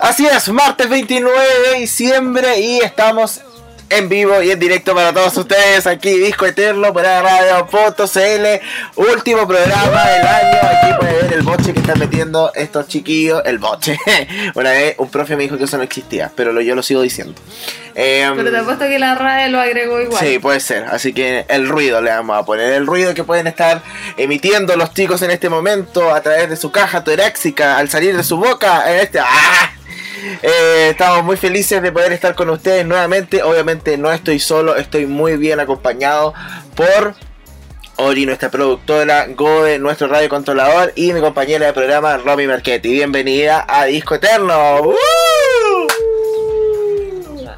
Así 0.00 0.26
es, 0.26 0.48
martes 0.50 0.88
29 0.88 1.38
de 1.72 1.78
diciembre 1.80 2.60
y 2.60 2.78
estamos 2.78 3.40
en 3.90 4.08
vivo 4.08 4.42
y 4.42 4.50
en 4.50 4.58
directo 4.58 4.94
para 4.94 5.12
todos 5.12 5.36
ustedes. 5.36 5.86
Aquí 5.86 6.18
Disco 6.18 6.46
Eterno 6.46 6.92
por 6.92 7.02
Radio.cl 7.02 8.64
último 8.96 9.46
programa 9.46 10.08
del 10.08 10.26
año. 10.26 10.58
Aquí 10.62 10.92
puede 10.98 11.22
ver 11.22 11.32
el 11.32 11.42
boche 11.42 11.72
que 11.72 11.80
están 11.80 11.98
metiendo 11.98 12.52
estos 12.54 12.88
chiquillos 12.88 13.42
el 13.44 13.58
boche. 13.58 13.98
Una 14.54 14.70
vez 14.70 14.94
un 14.98 15.10
profe 15.10 15.36
me 15.36 15.44
dijo 15.44 15.56
que 15.56 15.64
eso 15.64 15.76
no 15.76 15.82
existía 15.82 16.30
pero 16.34 16.58
yo 16.60 16.74
lo 16.74 16.82
sigo 16.82 17.02
diciendo. 17.02 17.40
Em, 17.94 18.36
pero 18.36 18.50
te 18.50 18.58
apuesto 18.58 18.84
que 18.86 18.98
la 18.98 19.14
RAE 19.14 19.48
lo 19.48 19.60
agregó 19.60 20.00
igual. 20.00 20.24
Sí 20.24 20.38
puede 20.38 20.60
ser. 20.60 20.84
Así 20.84 21.12
que 21.12 21.44
el 21.48 21.68
ruido 21.68 22.00
le 22.00 22.10
vamos 22.10 22.38
a 22.38 22.44
poner 22.44 22.72
el 22.74 22.86
ruido 22.86 23.14
que 23.14 23.24
pueden 23.24 23.46
estar 23.46 23.82
emitiendo 24.16 24.76
los 24.76 24.94
chicos 24.94 25.22
en 25.22 25.30
este 25.30 25.48
momento 25.48 26.14
a 26.14 26.20
través 26.20 26.48
de 26.48 26.56
su 26.56 26.70
caja 26.70 27.02
torácica 27.02 27.76
al 27.76 27.88
salir 27.88 28.16
de 28.16 28.22
su 28.22 28.36
boca 28.36 28.92
en 28.92 29.00
este 29.00 29.18
¡ah! 29.20 29.77
Eh, 30.42 30.88
estamos 30.90 31.24
muy 31.24 31.36
felices 31.36 31.82
de 31.82 31.92
poder 31.92 32.12
estar 32.12 32.34
con 32.34 32.50
ustedes 32.50 32.86
nuevamente. 32.86 33.42
Obviamente 33.42 33.96
no 33.98 34.12
estoy 34.12 34.38
solo, 34.38 34.76
estoy 34.76 35.06
muy 35.06 35.36
bien 35.36 35.60
acompañado 35.60 36.34
por 36.74 37.14
Ori, 37.96 38.26
nuestra 38.26 38.48
productora, 38.48 39.26
Gode, 39.26 39.80
nuestro 39.80 40.06
radio 40.06 40.28
controlador 40.28 40.92
y 40.94 41.12
mi 41.12 41.20
compañera 41.20 41.66
de 41.66 41.72
programa, 41.72 42.16
Romy 42.16 42.46
Marchetti. 42.46 42.90
Bienvenida 42.90 43.66
a 43.68 43.86
Disco 43.86 44.14
Eterno. 44.14 44.94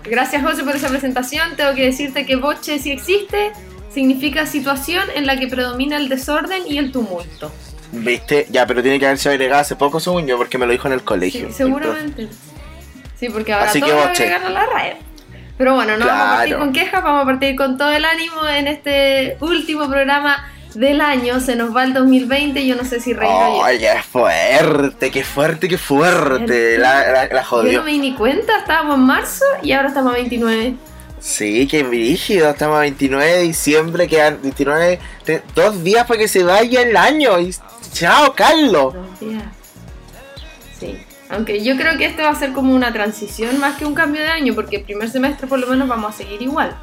Gracias 0.05 0.43
José 0.43 0.65
por 0.65 0.75
esa 0.75 0.89
presentación. 0.89 1.57
Tengo 1.57 1.75
que 1.75 1.85
decirte 1.85 2.25
que 2.25 2.37
Boche 2.37 2.79
si 2.79 2.91
existe 2.91 3.53
significa 3.93 4.47
situación 4.47 5.05
en 5.15 5.27
la 5.27 5.39
que 5.39 5.47
predomina 5.47 5.99
el 5.99 6.09
desorden 6.09 6.63
y 6.67 6.79
el 6.79 6.91
tumulto. 6.91 7.53
¿Viste? 7.93 8.47
Ya, 8.51 8.67
pero 8.67 8.83
tiene 8.83 8.99
que 8.99 9.07
haberse 9.07 9.29
agregado 9.31 9.63
hace 9.63 9.77
poco, 9.77 10.01
según 10.01 10.27
yo, 10.27 10.37
porque 10.37 10.59
me 10.59 10.67
lo 10.67 10.73
dijo 10.73 10.87
en 10.89 10.95
el 10.95 11.03
colegio. 11.03 11.49
Sí, 11.49 11.55
seguramente. 11.55 12.29
Sí, 13.19 13.29
porque 13.29 13.53
ahora 13.53 13.67
Así 13.67 13.81
todo 13.81 13.91
que 14.15 14.33
a 14.33 14.51
la 14.51 14.67
red. 14.67 14.95
Pero 15.59 15.75
bueno, 15.75 15.99
no 15.99 16.07
vamos 16.07 16.23
a 16.23 16.37
partir 16.37 16.57
con 16.57 16.73
quejas, 16.73 17.03
vamos 17.05 17.23
a 17.23 17.27
partir 17.27 17.55
con 17.55 17.77
todo 17.77 17.93
el 17.93 18.05
ánimo 18.05 18.49
en 18.49 18.67
este 18.67 19.37
último 19.41 19.91
programa 19.91 20.51
del 20.75 21.03
año. 21.03 21.39
Se 21.41 21.55
nos 21.55 21.77
va 21.77 21.85
el 21.85 21.93
2020, 21.93 22.67
yo 22.67 22.77
no 22.77 22.85
sé 22.87 22.99
si 22.99 23.13
reír 23.13 23.31
oh, 23.31 23.63
qué 23.79 24.03
fuerte, 24.03 25.11
qué 25.11 25.23
fuerte, 25.23 25.69
qué 25.69 25.77
fuerte. 25.77 26.79
La, 26.79 27.29
la, 27.31 27.45
jodió. 27.45 27.73
Yo 27.73 27.79
no 27.81 27.85
me 27.85 27.93
di 27.93 27.99
ni 27.99 28.15
cuenta, 28.15 28.57
estábamos 28.57 28.97
en 28.97 29.03
marzo 29.03 29.45
y 29.63 29.73
ahora 29.73 29.89
estamos 29.89 30.15
a 30.15 30.17
29. 30.17 30.77
Sí, 31.21 31.69
qué 31.69 31.83
rígido, 31.83 32.49
estamos 32.49 32.79
a 32.79 32.81
29 32.81 33.31
de 33.31 33.43
diciembre, 33.43 34.09
quedan 34.09 34.41
29, 34.41 34.99
dos 35.55 35.85
días 35.85 36.07
para 36.07 36.19
que 36.19 36.29
se 36.29 36.43
vaya 36.43 36.81
el 36.81 36.97
año. 36.97 37.39
Y 37.39 37.55
chao, 37.93 38.35
Carlos. 38.35 38.95
Dos 38.95 39.21
días. 39.21 39.45
Sí. 40.79 40.99
Aunque 41.29 41.63
yo 41.63 41.77
creo 41.77 41.97
que 41.97 42.07
esto 42.07 42.23
va 42.23 42.31
a 42.31 42.35
ser 42.35 42.53
como 42.53 42.75
una 42.75 42.93
transición 42.93 43.59
más 43.61 43.79
que 43.79 43.85
un 43.85 43.95
cambio 43.95 44.23
de 44.23 44.29
año, 44.29 44.55
porque 44.55 44.77
el 44.77 44.83
primer 44.83 45.11
semestre 45.11 45.47
por 45.47 45.59
lo 45.59 45.67
menos 45.67 45.89
vamos 45.89 46.15
a 46.15 46.19
seguir 46.19 46.43
igual. 46.43 46.77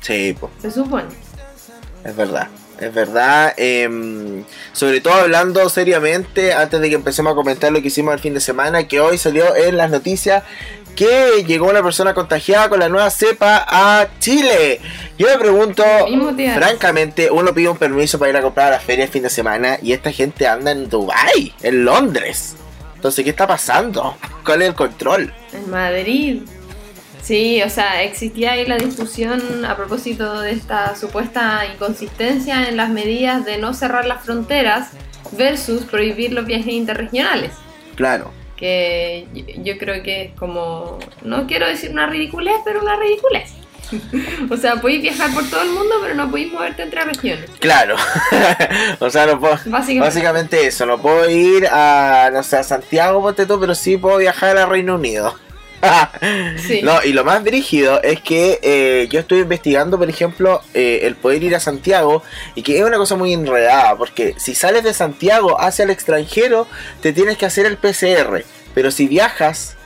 Sí, 0.00 0.36
pues. 0.38 0.52
Se 0.62 0.70
supone. 0.70 1.08
Es 2.04 2.14
verdad. 2.14 2.48
Es 2.80 2.94
verdad, 2.94 3.54
em, 3.56 4.44
sobre 4.72 5.00
todo 5.00 5.14
hablando 5.14 5.68
seriamente, 5.68 6.52
antes 6.52 6.80
de 6.80 6.88
que 6.88 6.94
empecemos 6.94 7.32
a 7.32 7.34
comentar 7.34 7.72
lo 7.72 7.82
que 7.82 7.88
hicimos 7.88 8.14
el 8.14 8.20
fin 8.20 8.34
de 8.34 8.40
semana, 8.40 8.86
que 8.86 9.00
hoy 9.00 9.18
salió 9.18 9.56
en 9.56 9.76
las 9.76 9.90
noticias 9.90 10.44
que 10.98 11.44
llegó 11.46 11.68
una 11.68 11.80
persona 11.80 12.12
contagiada 12.12 12.68
con 12.68 12.80
la 12.80 12.88
nueva 12.88 13.08
cepa 13.08 13.64
a 13.68 14.08
Chile. 14.18 14.80
Yo 15.16 15.28
me 15.28 15.38
pregunto, 15.38 15.84
francamente, 16.56 17.30
uno 17.30 17.54
pide 17.54 17.68
un 17.68 17.76
permiso 17.76 18.18
para 18.18 18.32
ir 18.32 18.36
a 18.36 18.42
comprar 18.42 18.66
a 18.66 18.70
la 18.72 18.80
feria 18.80 19.04
el 19.04 19.10
fin 19.10 19.22
de 19.22 19.30
semana 19.30 19.78
y 19.80 19.92
esta 19.92 20.10
gente 20.10 20.48
anda 20.48 20.72
en 20.72 20.88
Dubai, 20.88 21.54
en 21.62 21.84
Londres. 21.84 22.56
Entonces, 22.96 23.22
¿qué 23.22 23.30
está 23.30 23.46
pasando? 23.46 24.16
¿Cuál 24.44 24.62
es 24.62 24.68
el 24.70 24.74
control? 24.74 25.32
En 25.52 25.70
Madrid. 25.70 26.42
Sí, 27.22 27.62
o 27.62 27.70
sea, 27.70 28.02
existía 28.02 28.52
ahí 28.52 28.66
la 28.66 28.76
discusión 28.76 29.64
a 29.64 29.76
propósito 29.76 30.40
de 30.40 30.50
esta 30.50 30.96
supuesta 30.96 31.64
inconsistencia 31.72 32.68
en 32.68 32.76
las 32.76 32.90
medidas 32.90 33.44
de 33.44 33.58
no 33.58 33.72
cerrar 33.72 34.04
las 34.04 34.24
fronteras 34.24 34.88
versus 35.30 35.84
prohibir 35.84 36.32
los 36.32 36.44
viajes 36.44 36.72
interregionales. 36.72 37.52
Claro. 37.94 38.32
Que 38.58 39.26
yo 39.62 39.78
creo 39.78 40.02
que 40.02 40.24
es 40.24 40.32
como, 40.32 40.98
no 41.22 41.46
quiero 41.46 41.66
decir 41.66 41.90
una 41.90 42.06
ridiculez, 42.06 42.56
pero 42.64 42.80
una 42.80 42.96
ridiculez. 42.96 43.54
o 44.50 44.56
sea, 44.56 44.76
podéis 44.76 45.02
viajar 45.02 45.32
por 45.32 45.48
todo 45.48 45.62
el 45.62 45.70
mundo, 45.70 45.94
pero 46.02 46.14
no 46.14 46.30
podéis 46.30 46.52
moverte 46.52 46.82
entre 46.82 47.04
regiones. 47.04 47.48
Claro. 47.60 47.96
o 48.98 49.10
sea, 49.10 49.26
no 49.26 49.40
puedo, 49.40 49.58
básicamente. 49.66 50.66
eso. 50.66 50.86
No 50.86 50.98
puedo 50.98 51.28
ir 51.30 51.66
a, 51.70 52.30
no 52.32 52.42
sé, 52.42 52.58
a 52.58 52.62
Santiago, 52.62 53.22
ponte 53.22 53.46
pero 53.46 53.74
sí 53.74 53.96
puedo 53.96 54.18
viajar 54.18 54.56
a 54.58 54.66
Reino 54.66 54.96
Unido. 54.96 55.34
sí. 56.66 56.80
No, 56.82 57.02
y 57.04 57.12
lo 57.12 57.24
más 57.24 57.42
brígido 57.42 58.02
es 58.02 58.20
que 58.20 58.58
eh, 58.62 59.08
yo 59.10 59.20
estoy 59.20 59.40
investigando, 59.40 59.98
por 59.98 60.08
ejemplo, 60.08 60.62
eh, 60.74 61.00
el 61.02 61.14
poder 61.16 61.42
ir 61.42 61.54
a 61.54 61.60
Santiago 61.60 62.22
y 62.54 62.62
que 62.62 62.78
es 62.78 62.84
una 62.84 62.96
cosa 62.96 63.16
muy 63.16 63.32
enredada, 63.32 63.96
porque 63.96 64.34
si 64.38 64.54
sales 64.54 64.84
de 64.84 64.94
Santiago 64.94 65.60
hacia 65.60 65.84
el 65.84 65.90
extranjero, 65.90 66.66
te 67.00 67.12
tienes 67.12 67.38
que 67.38 67.46
hacer 67.46 67.66
el 67.66 67.76
PCR, 67.76 68.44
pero 68.74 68.90
si 68.90 69.06
viajas 69.06 69.76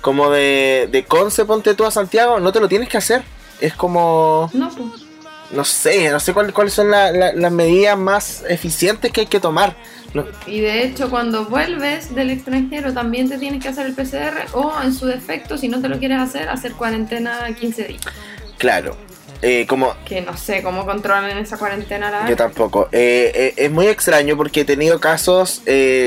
como 0.00 0.30
de, 0.30 0.88
de 0.90 1.04
Conce, 1.04 1.44
ponte 1.44 1.74
tú 1.74 1.84
a 1.84 1.90
Santiago, 1.90 2.40
no 2.40 2.52
te 2.52 2.60
lo 2.60 2.68
tienes 2.68 2.88
que 2.88 2.98
hacer 2.98 3.22
es 3.60 3.74
como... 3.74 4.50
No, 4.52 4.70
pues. 4.70 5.09
No 5.52 5.64
sé, 5.64 6.10
no 6.10 6.20
sé 6.20 6.32
cuáles 6.32 6.72
son 6.72 6.90
las 6.90 7.52
medidas 7.52 7.98
más 7.98 8.44
eficientes 8.48 9.10
que 9.10 9.22
hay 9.22 9.26
que 9.26 9.40
tomar. 9.40 9.76
Y 10.46 10.60
de 10.60 10.84
hecho, 10.84 11.08
cuando 11.08 11.44
vuelves 11.44 12.14
del 12.14 12.30
extranjero 12.30 12.92
también 12.92 13.28
te 13.28 13.38
tienes 13.38 13.62
que 13.62 13.68
hacer 13.68 13.86
el 13.86 13.94
PCR 13.94 14.46
o, 14.52 14.72
en 14.82 14.92
su 14.92 15.06
defecto, 15.06 15.56
si 15.56 15.68
no 15.68 15.80
te 15.80 15.88
lo 15.88 15.98
quieres 15.98 16.18
hacer, 16.18 16.48
hacer 16.48 16.72
cuarentena 16.72 17.54
15 17.54 17.84
días. 17.84 18.02
Claro. 18.58 18.96
Eh, 19.42 19.64
como, 19.66 19.94
que 20.04 20.20
no 20.20 20.36
sé 20.36 20.62
cómo 20.62 20.84
controlan 20.84 21.38
esa 21.38 21.56
cuarentena. 21.56 22.10
La 22.10 22.28
yo 22.28 22.36
tampoco. 22.36 22.88
Eh, 22.92 23.32
eh, 23.34 23.54
es 23.56 23.70
muy 23.70 23.86
extraño 23.86 24.36
porque 24.36 24.62
he 24.62 24.64
tenido 24.64 25.00
casos 25.00 25.62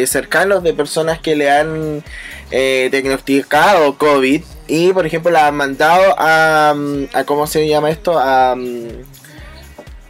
cercanos 0.06 0.62
de 0.62 0.74
personas 0.74 1.20
que 1.20 1.36
le 1.36 1.50
han 1.50 2.04
diagnosticado 2.52 3.98
COVID 3.98 4.44
y 4.68 4.94
por 4.94 5.06
ejemplo 5.08 5.32
la 5.32 5.48
han 5.48 5.56
mandado 5.56 6.16
a, 6.18 6.74
mm, 6.76 7.06
a 7.14 7.24
¿cómo 7.24 7.48
se 7.48 7.68
llama 7.68 7.90
esto? 7.90 8.20
A, 8.20 8.56
mm, 8.56 8.88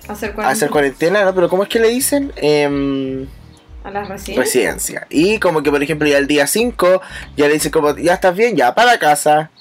hacer, 0.07 0.33
cuarentena. 0.33 0.49
hacer 0.49 0.69
cuarentena, 0.69 1.25
¿no? 1.25 1.35
Pero 1.35 1.49
¿cómo 1.49 1.63
es 1.63 1.69
que 1.69 1.79
le 1.79 1.89
dicen? 1.89 2.31
Eh, 2.35 3.27
a 3.83 3.91
la 3.91 4.03
residencia. 4.05 4.43
residencia. 4.43 5.07
Y 5.09 5.39
como 5.39 5.61
que 5.61 5.69
por 5.69 5.83
ejemplo 5.83 6.07
ya 6.07 6.17
el 6.17 6.27
día 6.27 6.47
5 6.47 7.01
ya 7.35 7.47
le 7.47 7.53
dicen 7.53 7.71
como, 7.71 7.95
ya 7.97 8.13
estás 8.13 8.35
bien, 8.35 8.55
ya 8.55 8.73
para 8.73 8.97
casa. 8.97 9.51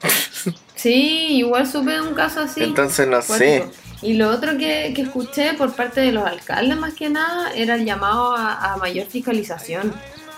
Sí, 0.76 1.38
igual 1.38 1.66
supe 1.66 1.98
un 1.98 2.12
caso 2.12 2.40
así. 2.40 2.62
Entonces 2.62 3.08
no 3.08 3.22
sé. 3.22 3.64
Y 4.02 4.14
lo 4.14 4.28
otro 4.28 4.58
que, 4.58 4.92
que, 4.94 5.00
escuché 5.00 5.54
por 5.54 5.74
parte 5.74 6.02
de 6.02 6.12
los 6.12 6.26
alcaldes 6.26 6.76
más 6.76 6.92
que 6.92 7.08
nada 7.08 7.52
era 7.54 7.76
el 7.76 7.86
llamado 7.86 8.36
a 8.36 8.76
mayor 8.78 9.06
fiscalización 9.06 9.94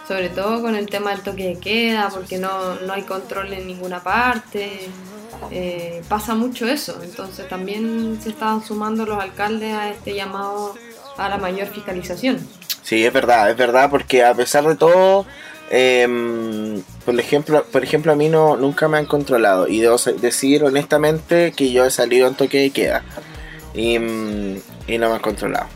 sobre 0.07 0.29
todo 0.29 0.63
con 0.63 0.77
el 0.77 0.87
tema 0.87 1.11
del 1.11 1.21
toque 1.21 1.49
de 1.49 1.59
queda, 1.59 2.11
porque 2.11 2.39
no, 2.39 2.75
no 2.81 2.93
hay 2.93 3.03
control 3.03 3.53
en 3.53 3.67
ninguna 3.67 4.03
parte. 4.03 4.89
Eh, 5.51 6.03
pasa 6.09 6.35
mucho 6.35 6.67
eso, 6.67 7.01
entonces 7.03 7.49
también 7.49 8.19
se 8.23 8.31
estaban 8.31 8.65
sumando 8.65 9.05
los 9.05 9.23
alcaldes 9.23 9.75
a 9.75 9.91
este 9.91 10.15
llamado 10.15 10.75
a 11.19 11.29
la 11.29 11.37
mayor 11.37 11.69
fiscalización. 11.69 12.47
Sí, 12.83 13.05
es 13.05 13.13
verdad, 13.13 13.51
es 13.51 13.57
verdad, 13.57 13.91
porque 13.91 14.25
a 14.25 14.33
pesar 14.35 14.65
de 14.67 14.77
todo, 14.77 15.27
em, 15.71 16.81
por 17.05 17.19
ejemplo, 17.19 17.65
por 17.65 17.83
ejemplo 17.83 18.13
a 18.13 18.17
mí 18.17 18.29
no 18.29 18.57
nunca 18.57 18.89
me 18.89 18.99
han 18.99 19.07
controlado 19.07 19.69
y 19.69 19.81
debo 19.81 19.97
decir 20.21 20.65
honestamente 20.65 21.53
que 21.53 21.73
yo 21.73 21.85
he 21.85 21.91
salido 21.91 22.29
en 22.29 22.35
toque 22.35 22.59
de 22.59 22.71
queda 22.71 23.03
y, 23.75 23.99
mm, 23.99 24.61
y 24.87 24.99
no 24.99 25.09
me 25.09 25.17
han 25.17 25.21
controlado. 25.21 25.67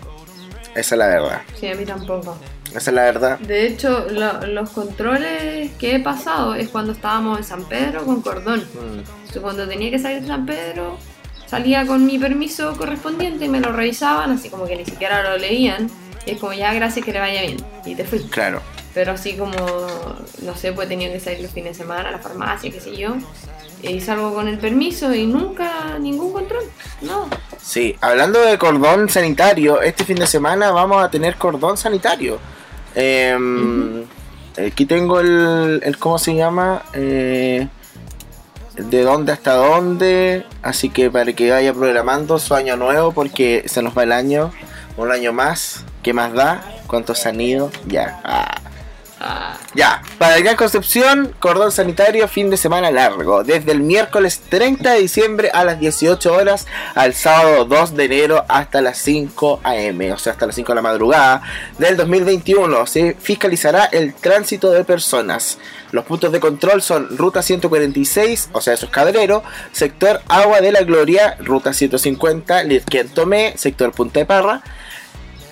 Esa 0.74 0.94
es 0.94 0.98
la 0.98 1.06
verdad. 1.08 1.42
Sí, 1.58 1.66
a 1.68 1.74
mí 1.74 1.84
tampoco. 1.84 2.36
Esa 2.70 2.90
es 2.90 2.94
la 2.94 3.02
verdad. 3.02 3.38
De 3.40 3.66
hecho, 3.66 4.06
los 4.10 4.70
controles 4.70 5.72
que 5.72 5.96
he 5.96 6.00
pasado 6.00 6.54
es 6.54 6.68
cuando 6.68 6.92
estábamos 6.92 7.38
en 7.38 7.44
San 7.44 7.64
Pedro 7.64 8.04
con 8.04 8.22
cordón. 8.22 8.60
Mm. 8.60 9.38
cuando 9.40 9.68
tenía 9.68 9.90
que 9.90 9.98
salir 9.98 10.22
de 10.22 10.28
San 10.28 10.46
Pedro, 10.46 10.98
salía 11.46 11.84
con 11.86 12.06
mi 12.06 12.18
permiso 12.18 12.76
correspondiente 12.76 13.46
y 13.46 13.48
me 13.48 13.60
lo 13.60 13.72
revisaban, 13.72 14.30
así 14.30 14.50
como 14.50 14.66
que 14.66 14.76
ni 14.76 14.84
siquiera 14.84 15.22
lo 15.22 15.36
leían. 15.36 15.90
Y 16.26 16.32
es 16.32 16.38
como, 16.38 16.52
ya, 16.52 16.72
gracias, 16.72 17.04
que 17.04 17.12
le 17.12 17.18
vaya 17.18 17.42
bien. 17.42 17.56
Y 17.84 17.94
te 17.94 18.04
fui. 18.04 18.20
Claro. 18.20 18.62
Pero 18.94 19.12
así 19.12 19.36
como, 19.36 19.56
no 20.42 20.56
sé, 20.56 20.72
pues 20.72 20.88
tenía 20.88 21.12
que 21.12 21.20
salir 21.20 21.40
los 21.40 21.52
fines 21.52 21.76
de 21.76 21.84
semana 21.84 22.08
a 22.08 22.12
la 22.12 22.18
farmacia, 22.18 22.70
qué 22.70 22.80
sé 22.80 22.96
yo. 22.96 23.14
Y 23.82 24.00
salgo 24.00 24.34
con 24.34 24.46
el 24.46 24.58
permiso 24.58 25.14
y 25.14 25.26
nunca 25.26 25.98
ningún 25.98 26.32
control. 26.32 26.64
No. 27.00 27.28
Sí, 27.60 27.96
hablando 28.00 28.40
de 28.40 28.58
cordón 28.58 29.08
sanitario, 29.08 29.80
este 29.80 30.04
fin 30.04 30.16
de 30.16 30.26
semana 30.26 30.70
vamos 30.70 31.02
a 31.02 31.10
tener 31.10 31.36
cordón 31.36 31.76
sanitario. 31.76 32.38
Eh, 32.94 34.06
Aquí 34.66 34.84
tengo 34.84 35.20
el, 35.20 35.80
el, 35.84 35.98
¿cómo 35.98 36.18
se 36.18 36.34
llama? 36.34 36.82
Eh, 36.92 37.68
de 38.76 39.02
dónde 39.02 39.32
hasta 39.32 39.54
dónde. 39.54 40.44
Así 40.62 40.90
que 40.90 41.10
para 41.10 41.32
que 41.32 41.50
vaya 41.50 41.72
programando 41.72 42.38
su 42.38 42.54
año 42.54 42.76
nuevo, 42.76 43.12
porque 43.12 43.64
se 43.66 43.82
nos 43.82 43.96
va 43.96 44.02
el 44.02 44.12
año, 44.12 44.50
un 44.96 45.10
año 45.10 45.32
más. 45.32 45.84
¿Qué 46.02 46.12
más 46.12 46.32
da? 46.32 46.64
¿Cuántos 46.86 47.24
han 47.26 47.40
ido? 47.40 47.70
Ya. 47.86 48.20
Ah. 48.24 48.60
Ya, 49.72 50.02
para 50.18 50.36
el 50.36 50.42
Gran 50.42 50.56
Concepción, 50.56 51.32
cordón 51.38 51.70
sanitario, 51.70 52.26
fin 52.26 52.50
de 52.50 52.56
semana 52.56 52.90
largo. 52.90 53.44
Desde 53.44 53.70
el 53.70 53.82
miércoles 53.82 54.40
30 54.48 54.94
de 54.94 55.00
diciembre 55.00 55.50
a 55.54 55.64
las 55.64 55.78
18 55.78 56.32
horas 56.32 56.66
al 56.96 57.14
sábado 57.14 57.66
2 57.66 57.94
de 57.94 58.04
enero 58.06 58.44
hasta 58.48 58.80
las 58.80 58.98
5 58.98 59.60
am, 59.62 60.00
o 60.12 60.18
sea, 60.18 60.32
hasta 60.32 60.46
las 60.46 60.56
5 60.56 60.72
de 60.72 60.74
la 60.74 60.82
madrugada 60.82 61.42
del 61.78 61.96
2021. 61.96 62.84
Se 62.88 63.14
fiscalizará 63.14 63.84
el 63.84 64.12
tránsito 64.12 64.72
de 64.72 64.82
personas. 64.82 65.58
Los 65.92 66.04
puntos 66.04 66.32
de 66.32 66.40
control 66.40 66.82
son 66.82 67.16
Ruta 67.16 67.40
146, 67.40 68.50
o 68.52 68.60
sea, 68.60 68.74
eso 68.74 68.86
es 68.86 68.90
Cadrero, 68.90 69.44
sector 69.70 70.20
Agua 70.26 70.60
de 70.60 70.72
la 70.72 70.82
Gloria, 70.82 71.36
Ruta 71.38 71.72
150, 71.72 72.64
Lizquien 72.64 73.08
Tomé, 73.08 73.54
sector 73.56 73.92
Punta 73.92 74.18
de 74.18 74.26
Parra 74.26 74.62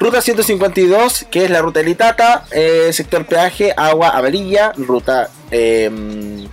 Ruta 0.00 0.20
152, 0.20 1.26
que 1.28 1.44
es 1.44 1.50
la 1.50 1.60
ruta 1.60 1.80
Elitata, 1.80 2.44
eh, 2.52 2.92
sector 2.92 3.26
peaje, 3.26 3.74
agua 3.76 4.10
amarilla, 4.10 4.72
ruta 4.76 5.28
eh, 5.50 6.46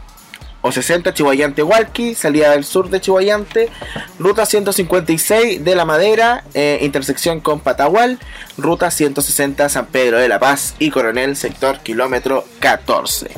o 0.62 0.71
60 0.71 1.13
Chihuayante 1.13 1.62
Hualqui, 1.62 2.15
salida 2.15 2.51
del 2.51 2.63
sur 2.63 2.89
de 2.89 3.00
Chihuayante, 3.00 3.69
ruta 4.18 4.47
156 4.47 5.63
de 5.63 5.75
la 5.75 5.86
Madera, 5.86 6.44
eh, 6.56 6.80
intersección 6.81 7.39
con 7.39 7.59
Patagual, 7.59 8.18
ruta 8.57 8.89
160 8.89 9.69
San 9.69 9.86
Pedro 9.88 10.18
de 10.18 10.27
la 10.27 10.39
Paz 10.39 10.74
y 10.80 10.89
Coronel, 10.89 11.36
sector 11.36 11.81
kilómetro 11.81 12.45
14. 12.59 13.30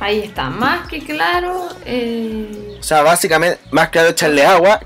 Ahí 0.00 0.20
está, 0.20 0.50
más 0.50 0.86
que 0.88 0.98
claro. 0.98 1.68
O 2.78 2.82
sea, 2.82 3.00
básicamente, 3.00 3.58
más 3.70 3.88
claro 3.88 4.10
echarle 4.10 4.44
agua, 4.44 4.80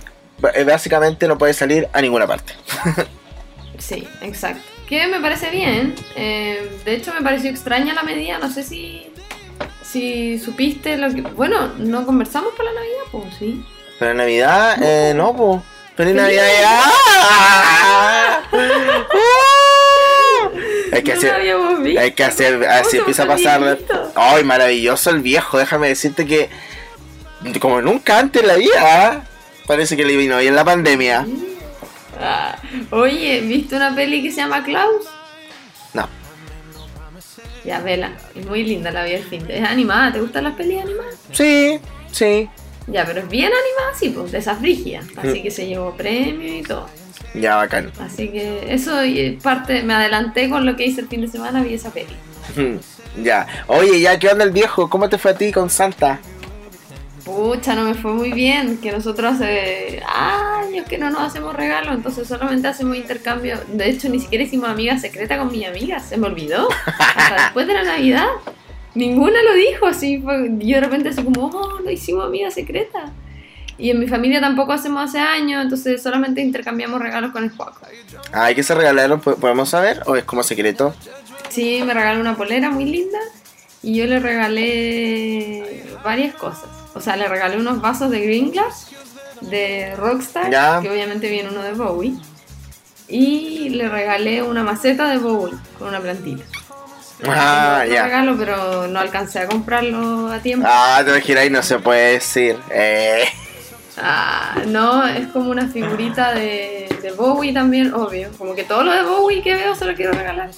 básicamente 0.64 1.26
no 1.26 1.36
puede 1.36 1.54
salir 1.54 1.88
a 1.92 2.00
ninguna 2.00 2.28
parte. 2.28 2.52
Sí, 3.80 4.06
exacto. 4.20 4.62
Que 4.88 5.06
me 5.06 5.20
parece 5.20 5.50
bien. 5.50 5.94
Eh, 6.14 6.78
de 6.84 6.94
hecho, 6.94 7.12
me 7.14 7.22
pareció 7.22 7.50
extraña 7.50 7.94
la 7.94 8.02
medida. 8.02 8.38
No 8.38 8.50
sé 8.50 8.62
si, 8.62 9.06
si 9.82 10.38
supiste 10.38 10.96
lo 10.96 11.12
que. 11.12 11.22
Bueno, 11.22 11.72
¿no 11.78 12.06
conversamos 12.06 12.52
para 12.56 12.70
la 12.72 12.80
Navidad? 12.80 13.02
Pues 13.10 13.34
sí. 13.38 13.64
¿Para 13.98 14.14
Navidad? 14.14 14.76
Eh, 14.82 15.12
no, 15.14 15.34
pues. 15.34 15.60
¡Feliz 15.96 16.14
Navidad! 16.14 16.44
hay 20.92 21.02
que 21.02 21.12
hacer, 21.12 21.34
hay 21.98 22.12
que 22.12 22.24
hacer, 22.24 22.64
así 22.64 22.98
empieza 22.98 23.24
a 23.24 23.26
pasar. 23.26 23.78
Ay, 24.14 24.44
maravilloso 24.44 25.10
el 25.10 25.20
viejo, 25.20 25.58
déjame 25.58 25.88
decirte 25.88 26.26
que 26.26 26.48
como 27.60 27.80
nunca 27.80 28.18
antes 28.18 28.42
en 28.42 28.48
la 28.48 28.54
vida, 28.54 29.24
parece 29.66 29.96
que 29.96 30.04
le 30.04 30.16
vino 30.16 30.38
bien 30.38 30.54
la 30.54 30.64
pandemia. 30.64 31.26
Ah, 32.20 32.58
oye, 32.90 33.40
¿viste 33.40 33.76
una 33.76 33.94
peli 33.94 34.22
que 34.22 34.30
se 34.30 34.38
llama 34.38 34.62
Klaus? 34.62 35.06
No. 35.94 36.08
Ya, 37.64 37.80
vela. 37.80 38.12
Es 38.34 38.46
muy 38.46 38.64
linda 38.64 38.90
la 38.90 39.04
vida 39.04 39.16
del 39.16 39.24
fin. 39.24 39.44
Es 39.48 39.64
animada. 39.64 40.12
¿Te 40.12 40.20
gustan 40.20 40.44
las 40.44 40.54
pelis 40.54 40.82
animadas? 40.82 41.14
Sí, 41.32 41.80
sí. 42.12 42.48
Ya, 42.86 43.04
pero 43.04 43.20
es 43.20 43.28
bien 43.28 43.50
animada, 43.52 43.98
sí, 43.98 44.10
pues, 44.10 44.32
de 44.32 44.38
esa 44.38 44.56
frigia. 44.56 45.02
Así 45.16 45.40
mm. 45.40 45.42
que 45.42 45.50
se 45.50 45.66
llevó 45.66 45.94
premio 45.96 46.58
y 46.58 46.62
todo. 46.62 46.88
Ya, 47.34 47.56
bacán. 47.56 47.92
Así 48.00 48.28
que 48.28 48.72
eso 48.72 48.92
parte, 49.42 49.82
me 49.82 49.94
adelanté 49.94 50.48
con 50.50 50.66
lo 50.66 50.76
que 50.76 50.86
hice 50.86 51.02
el 51.02 51.08
fin 51.08 51.20
de 51.20 51.28
semana, 51.28 51.62
vi 51.62 51.74
esa 51.74 51.90
peli. 51.90 52.16
ya. 53.22 53.46
Oye, 53.66 54.00
ya, 54.00 54.18
¿qué 54.18 54.28
onda 54.28 54.44
el 54.44 54.50
viejo? 54.50 54.90
¿Cómo 54.90 55.08
te 55.08 55.18
fue 55.18 55.30
a 55.30 55.34
ti 55.34 55.52
con 55.52 55.70
Santa? 55.70 56.18
Pucha, 57.24 57.74
no 57.74 57.84
me 57.84 57.94
fue 57.94 58.12
muy 58.12 58.32
bien, 58.32 58.78
que 58.78 58.92
nosotros 58.92 59.34
hace 59.34 60.02
años 60.06 60.86
que 60.88 60.98
no 60.98 61.10
nos 61.10 61.22
hacemos 61.22 61.54
regalos, 61.54 61.94
entonces 61.94 62.26
solamente 62.26 62.68
hacemos 62.68 62.96
intercambio. 62.96 63.58
De 63.68 63.88
hecho, 63.88 64.08
ni 64.08 64.20
siquiera 64.20 64.44
hicimos 64.44 64.68
amiga 64.68 64.98
secreta 64.98 65.38
con 65.38 65.50
mi 65.50 65.64
amiga, 65.64 66.00
se 66.00 66.16
me 66.16 66.26
olvidó. 66.26 66.68
Hasta 66.86 67.34
después 67.44 67.66
de 67.66 67.74
la 67.74 67.84
Navidad, 67.84 68.28
ninguna 68.94 69.42
lo 69.42 69.54
dijo, 69.54 69.86
así 69.86 70.20
fue, 70.20 70.50
yo 70.58 70.76
de 70.76 70.80
repente 70.80 71.08
así 71.10 71.22
como, 71.22 71.46
oh, 71.46 71.80
no 71.80 71.90
hicimos 71.90 72.24
amiga 72.24 72.50
secreta. 72.50 73.12
Y 73.78 73.90
en 73.90 73.98
mi 73.98 74.08
familia 74.08 74.40
tampoco 74.40 74.72
hacemos 74.72 75.08
hace 75.08 75.18
años, 75.18 75.62
entonces 75.62 76.02
solamente 76.02 76.42
intercambiamos 76.42 77.00
regalos 77.00 77.32
con 77.32 77.44
el 77.44 77.50
Juaco. 77.50 77.80
Ah, 78.32 78.50
¿y 78.50 78.54
qué 78.54 78.62
se 78.62 78.74
regalaron? 78.74 79.20
¿Podemos 79.20 79.70
saber? 79.70 80.02
¿O 80.06 80.16
es 80.16 80.24
como 80.24 80.42
secreto? 80.42 80.94
Sí, 81.48 81.82
me 81.84 81.94
regaló 81.94 82.20
una 82.20 82.36
polera 82.36 82.70
muy 82.70 82.84
linda 82.84 83.18
y 83.82 83.96
yo 83.96 84.06
le 84.06 84.20
regalé 84.20 85.84
varias 86.04 86.34
cosas. 86.34 86.79
O 86.94 87.00
sea, 87.00 87.16
le 87.16 87.28
regalé 87.28 87.56
unos 87.56 87.80
vasos 87.80 88.10
de 88.10 88.20
Green 88.20 88.50
Glass 88.50 88.88
de 89.40 89.94
Rockstar, 89.96 90.50
que 90.82 90.90
obviamente 90.90 91.28
viene 91.28 91.50
uno 91.50 91.62
de 91.62 91.72
Bowie. 91.72 92.14
Y 93.08 93.70
le 93.70 93.88
regalé 93.88 94.42
una 94.42 94.62
maceta 94.62 95.08
de 95.08 95.18
Bowie 95.18 95.54
con 95.78 95.88
una 95.88 96.00
plantita. 96.00 96.44
Ah, 97.26 97.84
ya. 97.90 98.04
regalo, 98.04 98.36
pero 98.38 98.86
no 98.86 98.98
alcancé 98.98 99.40
a 99.40 99.46
comprarlo 99.46 100.30
a 100.30 100.38
tiempo. 100.38 100.66
Ah, 100.68 101.02
te 101.04 101.10
imaginas 101.10 101.46
y 101.46 101.50
no 101.50 101.62
se 101.62 101.78
puede 101.78 102.12
decir. 102.12 102.56
Eh. 102.70 103.24
Ah, 103.98 104.54
no, 104.66 105.06
es 105.06 105.26
como 105.28 105.50
una 105.50 105.68
figurita 105.68 106.32
de, 106.32 106.88
de 107.02 107.10
Bowie 107.12 107.52
también, 107.52 107.92
obvio. 107.92 108.30
Como 108.38 108.54
que 108.54 108.64
todo 108.64 108.84
lo 108.84 108.92
de 108.92 109.02
Bowie 109.02 109.42
que 109.42 109.54
veo 109.54 109.74
se 109.74 109.84
lo 109.84 109.94
quiero 109.94 110.12
regalar. 110.12 110.50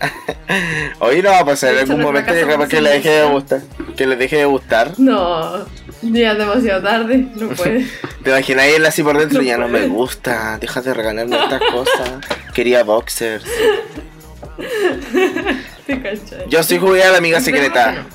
Hoy 1.00 1.22
no 1.22 1.30
va 1.30 1.40
a 1.40 1.44
pasar 1.44 1.74
en 1.74 1.80
algún 1.80 2.00
momento 2.00 2.32
que 2.32 2.68
que 2.68 2.80
le 2.80 2.90
deje 2.90 3.10
de 3.10 3.24
gustar. 3.24 3.62
Que 3.96 4.06
le 4.06 4.14
deje 4.16 4.36
de 4.36 4.44
gustar. 4.44 4.92
No, 4.98 5.66
ya 6.02 6.32
es 6.32 6.38
demasiado 6.38 6.82
tarde, 6.82 7.26
no 7.34 7.48
puede. 7.50 7.86
Te 8.22 8.30
imaginas 8.30 8.66
él 8.66 8.86
así 8.86 9.02
por 9.02 9.18
dentro, 9.18 9.42
ya 9.42 9.58
no 9.58 9.68
me 9.68 9.86
gusta, 9.86 10.58
deja 10.60 10.80
de 10.82 10.94
regalarme 10.94 11.36
estas 11.36 11.60
cosas. 11.70 12.10
Quería 12.54 12.84
boxers. 12.84 13.44
Yo 16.48 16.62
sí 16.62 16.78
jugué 16.78 17.04
a 17.04 17.12
la 17.12 17.18
amiga 17.18 17.40
secreta. 17.40 18.06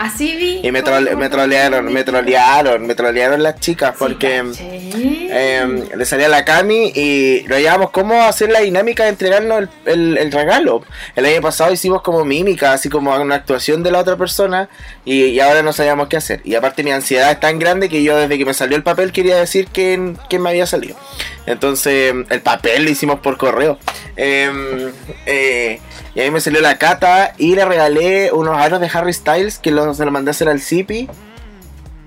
Así 0.00 0.34
vi. 0.34 0.60
Y 0.66 0.72
me, 0.72 0.80
me 0.80 1.28
trolearon, 1.28 1.92
me 1.92 2.04
trolearon, 2.04 2.86
me 2.86 2.94
trolearon 2.94 3.42
las 3.42 3.60
chicas 3.60 3.94
porque 3.98 4.38
em, 4.38 5.88
le 5.94 6.04
salía 6.06 6.26
la 6.26 6.42
Cami 6.46 6.90
y 6.94 7.42
lo 7.46 7.58
llevamos 7.58 7.90
cómo 7.90 8.22
hacer 8.22 8.50
la 8.50 8.60
dinámica 8.60 9.02
de 9.02 9.10
entregarnos 9.10 9.68
el, 9.84 10.32
regalo. 10.32 10.82
El 11.16 11.26
año 11.26 11.42
pasado 11.42 11.70
hicimos 11.70 12.00
como 12.00 12.24
mímica, 12.24 12.72
así 12.72 12.88
como 12.88 13.14
una 13.14 13.34
actuación 13.34 13.82
de 13.82 13.90
la 13.90 13.98
otra 13.98 14.16
persona 14.16 14.70
y, 15.04 15.38
ahora 15.38 15.62
no 15.62 15.74
sabíamos 15.74 16.08
qué 16.08 16.16
hacer. 16.16 16.40
Y 16.44 16.54
aparte 16.54 16.82
mi 16.82 16.92
ansiedad 16.92 17.30
es 17.30 17.38
tan 17.38 17.58
grande 17.58 17.90
que 17.90 18.02
yo 18.02 18.16
desde 18.16 18.38
que 18.38 18.46
me 18.46 18.54
salió 18.54 18.78
el 18.78 18.82
papel 18.82 19.12
quería 19.12 19.36
decir 19.36 19.68
quién, 19.70 20.16
quién 20.30 20.40
me 20.40 20.48
había 20.48 20.64
salido. 20.64 20.96
Entonces 21.44 22.14
el 22.30 22.40
papel 22.40 22.84
lo 22.84 22.90
hicimos 22.90 23.20
por 23.20 23.36
correo. 23.36 23.78
Em, 24.16 24.92
eh, 25.26 25.78
y 26.14 26.20
ahí 26.20 26.30
me 26.30 26.40
salió 26.40 26.60
la 26.60 26.76
cata 26.76 27.34
y 27.38 27.54
le 27.54 27.64
regalé 27.64 28.32
unos 28.32 28.58
aros 28.58 28.80
de 28.80 28.90
Harry 28.92 29.12
Styles 29.12 29.58
que 29.58 29.70
se 29.94 30.04
los 30.04 30.12
mandé 30.12 30.30
a 30.30 30.32
hacer 30.32 30.48
al 30.48 30.60
Zippy. 30.60 31.08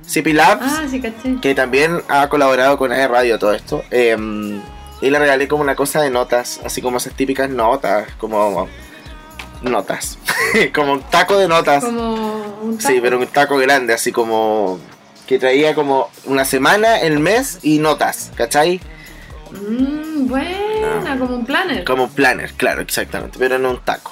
Zippy 0.07 0.33
Labs. 0.33 0.65
Ah, 0.65 0.83
sí, 0.89 1.01
caché. 1.01 1.37
Que 1.41 1.55
también 1.55 2.01
ha 2.09 2.27
colaborado 2.29 2.77
con 2.77 2.91
AE 2.91 3.07
Radio 3.07 3.39
todo 3.39 3.53
esto. 3.53 3.83
Em, 3.89 4.61
y 5.01 5.09
le 5.09 5.19
regalé 5.19 5.47
como 5.47 5.63
una 5.63 5.75
cosa 5.75 6.01
de 6.01 6.09
notas, 6.09 6.61
así 6.65 6.81
como 6.81 6.97
esas 6.97 7.13
típicas 7.13 7.49
notas, 7.49 8.07
como 8.17 8.67
notas. 9.61 10.17
como 10.73 10.93
un 10.93 11.01
taco 11.03 11.37
de 11.37 11.47
notas. 11.47 11.83
Como 11.83 12.59
un 12.61 12.77
taco. 12.77 12.93
Sí, 12.93 12.99
pero 13.01 13.17
un 13.17 13.27
taco 13.27 13.57
grande, 13.57 13.93
así 13.93 14.11
como 14.11 14.79
que 15.27 15.39
traía 15.39 15.73
como 15.73 16.09
una 16.25 16.45
semana, 16.45 16.99
el 16.99 17.19
mes 17.19 17.59
y 17.63 17.79
notas, 17.79 18.31
¿cachai? 18.35 18.81
Mmm, 19.51 20.27
buena, 20.27 21.17
como 21.17 21.35
un 21.35 21.45
planner. 21.45 21.83
Como 21.85 22.05
un 22.05 22.09
planner, 22.11 22.53
claro, 22.53 22.81
exactamente, 22.81 23.37
pero 23.39 23.57
no 23.57 23.71
un 23.71 23.79
taco. 23.79 24.11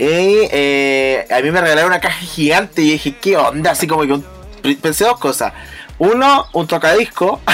Y 0.00 0.48
eh, 0.50 1.26
a 1.30 1.42
mí 1.42 1.50
me 1.50 1.60
regalaron 1.60 1.90
una 1.90 2.00
caja 2.00 2.20
gigante 2.20 2.80
y 2.80 2.92
dije, 2.92 3.16
¿qué 3.20 3.36
onda? 3.36 3.72
Así 3.72 3.86
como 3.86 4.00
que 4.00 4.18
pensé 4.76 5.04
dos 5.04 5.18
cosas. 5.18 5.52
Uno, 5.98 6.46
un 6.54 6.66
tocadisco. 6.66 7.38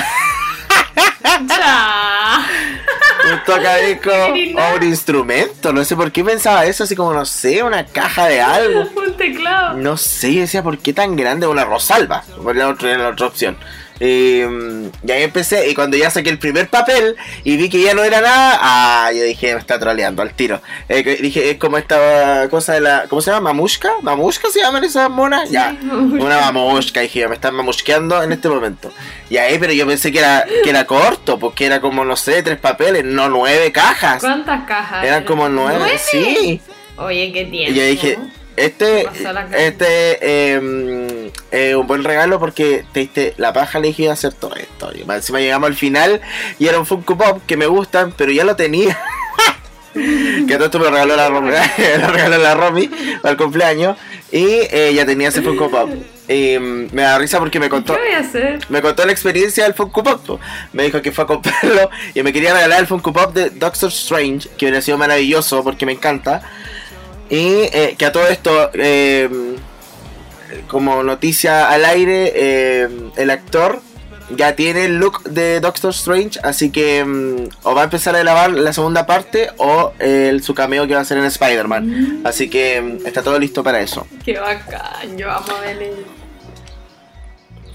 un 3.33 3.45
tocadisco 3.45 4.11
o 4.61 4.77
un 4.77 4.83
instrumento. 4.85 5.73
No 5.73 5.85
sé 5.85 5.97
por 5.97 6.13
qué 6.13 6.23
pensaba 6.23 6.65
eso, 6.67 6.85
así 6.85 6.95
como, 6.95 7.13
no 7.13 7.27
sé, 7.27 7.65
una 7.65 7.85
caja 7.85 8.27
de 8.27 8.41
algo. 8.41 8.83
un 8.97 9.17
teclado. 9.17 9.77
No 9.79 9.97
sé, 9.97 10.29
decía, 10.29 10.63
¿por 10.63 10.79
qué 10.79 10.93
tan 10.93 11.17
grande? 11.17 11.49
Una 11.49 11.65
rosalba. 11.65 12.23
Por 12.41 12.55
la 12.55 12.69
otra, 12.69 12.97
la 12.97 13.09
otra 13.09 13.27
opción. 13.27 13.57
Y, 13.99 14.43
y, 14.43 15.11
ahí 15.11 15.23
empecé, 15.23 15.71
y 15.71 15.75
cuando 15.75 15.97
ya 15.97 16.11
saqué 16.11 16.29
el 16.29 16.39
primer 16.39 16.69
papel 16.69 17.17
y 17.45 17.57
vi 17.57 17.71
que 17.71 17.81
ya 17.81 17.95
no 17.95 18.05
era 18.05 18.21
nada, 18.21 18.59
ah, 18.61 19.11
yo 19.13 19.23
dije, 19.23 19.55
me 19.55 19.61
está 19.61 19.79
troleando 19.79 20.23
al 20.23 20.35
tiro. 20.35 20.61
Eh, 20.89 21.19
dije, 21.21 21.51
es 21.51 21.57
como 21.57 21.79
esta 21.79 22.47
cosa 22.51 22.75
de 22.75 22.81
la. 22.81 23.07
¿Cómo 23.09 23.23
se 23.23 23.31
llama? 23.31 23.53
¿Mamushka? 23.53 23.91
¿Mamushka 24.03 24.51
se 24.51 24.61
llaman 24.61 24.85
esas 24.85 25.09
monas? 25.09 25.51
ya, 25.51 25.77
una 25.83 26.41
mamushka, 26.41 27.01
dije, 27.01 27.27
me 27.29 27.35
están 27.35 27.55
mamusqueando 27.55 28.23
en 28.23 28.33
este 28.33 28.49
momento. 28.49 28.93
Y 29.31 29.39
ahí, 29.39 29.59
pero 29.59 29.73
yo 29.73 29.87
pensé 29.87 30.13
que 30.13 30.19
era, 30.19 30.45
que 30.63 30.71
era 30.71 30.85
corto, 30.85 31.39
porque 31.39 31.67
era 31.67 31.81
como, 31.81 32.05
no 32.05 32.17
sé, 32.17 32.43
tres 32.43 32.59
papeles, 32.59 33.05
no 33.05 33.29
nueve 33.29 33.73
cajas. 33.73 34.21
¿Cuántas 34.21 34.67
cajas? 34.67 35.05
Eran 35.05 35.25
como 35.25 35.49
nueve, 35.49 35.99
sí. 35.99 36.61
Oye, 36.97 37.33
qué 37.33 37.45
tiempo. 37.45 37.73
Y 37.73 37.75
yo 37.75 37.85
dije, 37.85 38.19
este, 38.57 39.07
este 39.57 40.53
em, 40.55 41.31
es 41.51 41.75
un 41.75 41.87
buen 41.87 42.05
regalo 42.05 42.41
porque 42.41 42.85
te 42.93 43.01
diste 43.01 43.35
la 43.37 43.53
paja 43.53 43.79
le 43.79 43.89
dije 43.89 44.11
hacer 44.11 44.33
todo 44.33 44.55
esto. 44.57 44.91
Y 44.95 45.11
encima 45.11 45.41
llegamos 45.41 45.69
al 45.69 45.77
final 45.77 46.21
y 46.59 46.67
era 46.67 46.79
un 46.79 46.87
Funko 46.87 47.17
Pop 47.17 47.43
que 47.47 47.57
me 47.57 47.67
gustan, 47.67 48.13
pero 48.17 48.33
ya 48.33 48.45
lo 48.45 48.57
tenía. 48.57 48.99
que 49.95 50.55
todo 50.55 50.67
esto 50.67 50.79
me 50.79 50.87
lo 50.87 50.91
regaló 50.91 51.17
la 51.17 51.29
Romy, 51.29 51.51
lo 52.01 52.09
regaló 52.09 52.39
la 52.39 52.55
Romy 52.55 52.89
para 53.21 53.33
el 53.33 53.37
cumpleaños. 53.37 53.97
Y 54.33 54.45
eh, 54.45 54.93
ya 54.95 55.07
tenía 55.07 55.29
ese 55.29 55.43
Funko 55.43 55.71
Pop. 55.71 55.91
Y 56.29 56.59
mm, 56.59 56.89
me 56.93 57.03
da 57.03 57.19
risa 57.19 57.39
porque 57.39 57.61
me 57.61 57.69
contó. 57.69 57.95
¿Qué 57.95 58.01
voy 58.01 58.13
a 58.13 58.19
hacer? 58.19 58.59
Me 58.69 58.83
contó 58.83 59.05
la 59.05 59.13
experiencia 59.13 59.65
del 59.65 59.75
Funko 59.75 60.03
Pop. 60.03 60.41
Me 60.73 60.85
dijo 60.85 61.01
que 61.01 61.13
fue 61.13 61.25
a 61.25 61.27
comprarlo 61.27 61.91
y 62.15 62.23
me 62.23 62.33
quería 62.33 62.55
regalar 62.55 62.81
el 62.81 62.87
Funko 62.87 63.13
Pop 63.13 63.35
de 63.35 63.51
Doctor 63.51 63.91
Strange, 63.91 64.49
que 64.57 64.67
hubiera 64.67 64.83
sido 64.83 64.99
maravilloso 64.99 65.63
porque 65.63 65.87
me 65.87 65.93
encanta. 65.93 66.43
Y 67.29 67.69
eh, 67.73 67.95
que 67.99 68.07
a 68.07 68.13
todo 68.13 68.27
esto, 68.29 68.71
eh, 68.75 69.29
como 70.69 71.03
noticia 71.03 71.69
al 71.71 71.85
aire, 71.85 72.33
eh, 72.35 72.89
el 73.17 73.31
actor 73.31 73.81
ya 74.31 74.57
tiene 74.57 74.87
el 74.87 74.97
look 74.97 75.23
de 75.25 75.61
Doctor 75.61 75.91
Strange, 75.91 76.41
así 76.43 76.71
que 76.71 77.05
mm, 77.05 77.49
o 77.63 77.75
va 77.75 77.83
a 77.83 77.85
empezar 77.85 78.17
a 78.17 78.21
grabar 78.21 78.51
la 78.51 78.73
segunda 78.73 79.07
parte 79.07 79.51
o 79.59 79.93
su 80.43 80.55
cameo 80.55 80.87
que 80.87 80.95
va 80.95 81.01
a 81.01 81.05
ser 81.05 81.19
en 81.19 81.25
Spider-Man. 81.25 82.21
Mm. 82.21 82.27
Así 82.27 82.49
que 82.49 82.81
mm, 82.81 83.07
está 83.07 83.23
todo 83.23 83.39
listo 83.39 83.63
para 83.63 83.81
eso. 83.81 84.07
Qué 84.25 84.39
bacán, 84.39 85.17
yo 85.17 85.31
amo 85.31 85.53
a 85.57 85.61
ver 85.61 85.95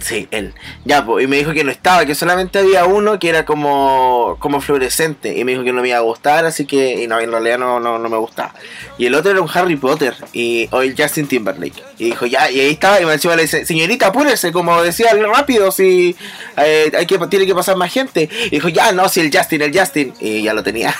Sí, 0.01 0.27
él. 0.31 0.53
Ya, 0.83 1.05
pues, 1.05 1.23
y 1.23 1.27
me 1.27 1.37
dijo 1.37 1.53
que 1.53 1.63
no 1.63 1.71
estaba, 1.71 2.05
que 2.05 2.15
solamente 2.15 2.59
había 2.59 2.85
uno 2.85 3.19
que 3.19 3.29
era 3.29 3.45
como, 3.45 4.35
como 4.39 4.59
fluorescente. 4.59 5.37
Y 5.37 5.43
me 5.43 5.51
dijo 5.51 5.63
que 5.63 5.71
no 5.71 5.81
me 5.81 5.89
iba 5.89 5.97
a 5.97 6.01
gustar, 6.01 6.45
así 6.45 6.65
que. 6.65 7.03
Y 7.03 7.07
no, 7.07 7.19
en 7.19 7.31
realidad 7.31 7.59
no, 7.59 7.79
no, 7.79 7.99
me 7.99 8.17
gustaba. 8.17 8.53
Y 8.97 9.05
el 9.05 9.15
otro 9.15 9.31
era 9.31 9.41
un 9.41 9.49
Harry 9.53 9.75
Potter, 9.75 10.15
y, 10.33 10.67
o 10.71 10.81
el 10.81 10.95
Justin 10.97 11.27
Timberlake. 11.27 11.83
Y 11.99 12.05
dijo, 12.05 12.25
ya, 12.25 12.49
y 12.49 12.59
ahí 12.59 12.71
estaba, 12.71 12.99
y 12.99 13.05
me 13.05 13.13
encima 13.13 13.35
le 13.35 13.43
dice, 13.43 13.65
señorita, 13.65 14.07
apúrese, 14.07 14.51
como 14.51 14.81
decía, 14.81 15.11
rápido, 15.13 15.71
si 15.71 16.15
eh, 16.57 16.91
hay 16.97 17.05
que, 17.05 17.17
tiene 17.27 17.45
que 17.45 17.55
pasar 17.55 17.75
más 17.75 17.93
gente. 17.93 18.27
Y 18.47 18.49
dijo, 18.49 18.69
ya, 18.69 18.91
no, 18.91 19.07
si 19.07 19.21
el 19.21 19.35
Justin, 19.35 19.61
el 19.61 19.77
Justin. 19.77 20.13
Y 20.19 20.41
ya 20.41 20.53
lo 20.53 20.63
tenía. 20.63 20.95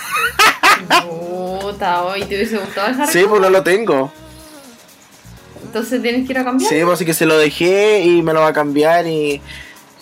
Puta, 1.60 2.04
hoy 2.04 2.20
te 2.22 2.36
hubiese 2.36 2.58
gustado 2.58 2.88
el 2.88 3.00
Harry 3.00 3.12
Sí, 3.12 3.24
pues 3.28 3.40
no 3.40 3.50
lo 3.50 3.62
tengo. 3.62 4.12
Entonces 5.72 6.02
tienes 6.02 6.26
que 6.26 6.32
ir 6.34 6.38
a 6.38 6.44
cambiar. 6.44 6.70
Sí, 6.70 6.78
pues 6.82 6.96
así 6.96 7.06
que 7.06 7.14
se 7.14 7.24
lo 7.24 7.38
dejé 7.38 8.00
y 8.00 8.20
me 8.20 8.34
lo 8.34 8.40
va 8.40 8.48
a 8.48 8.52
cambiar 8.52 9.06
y. 9.06 9.40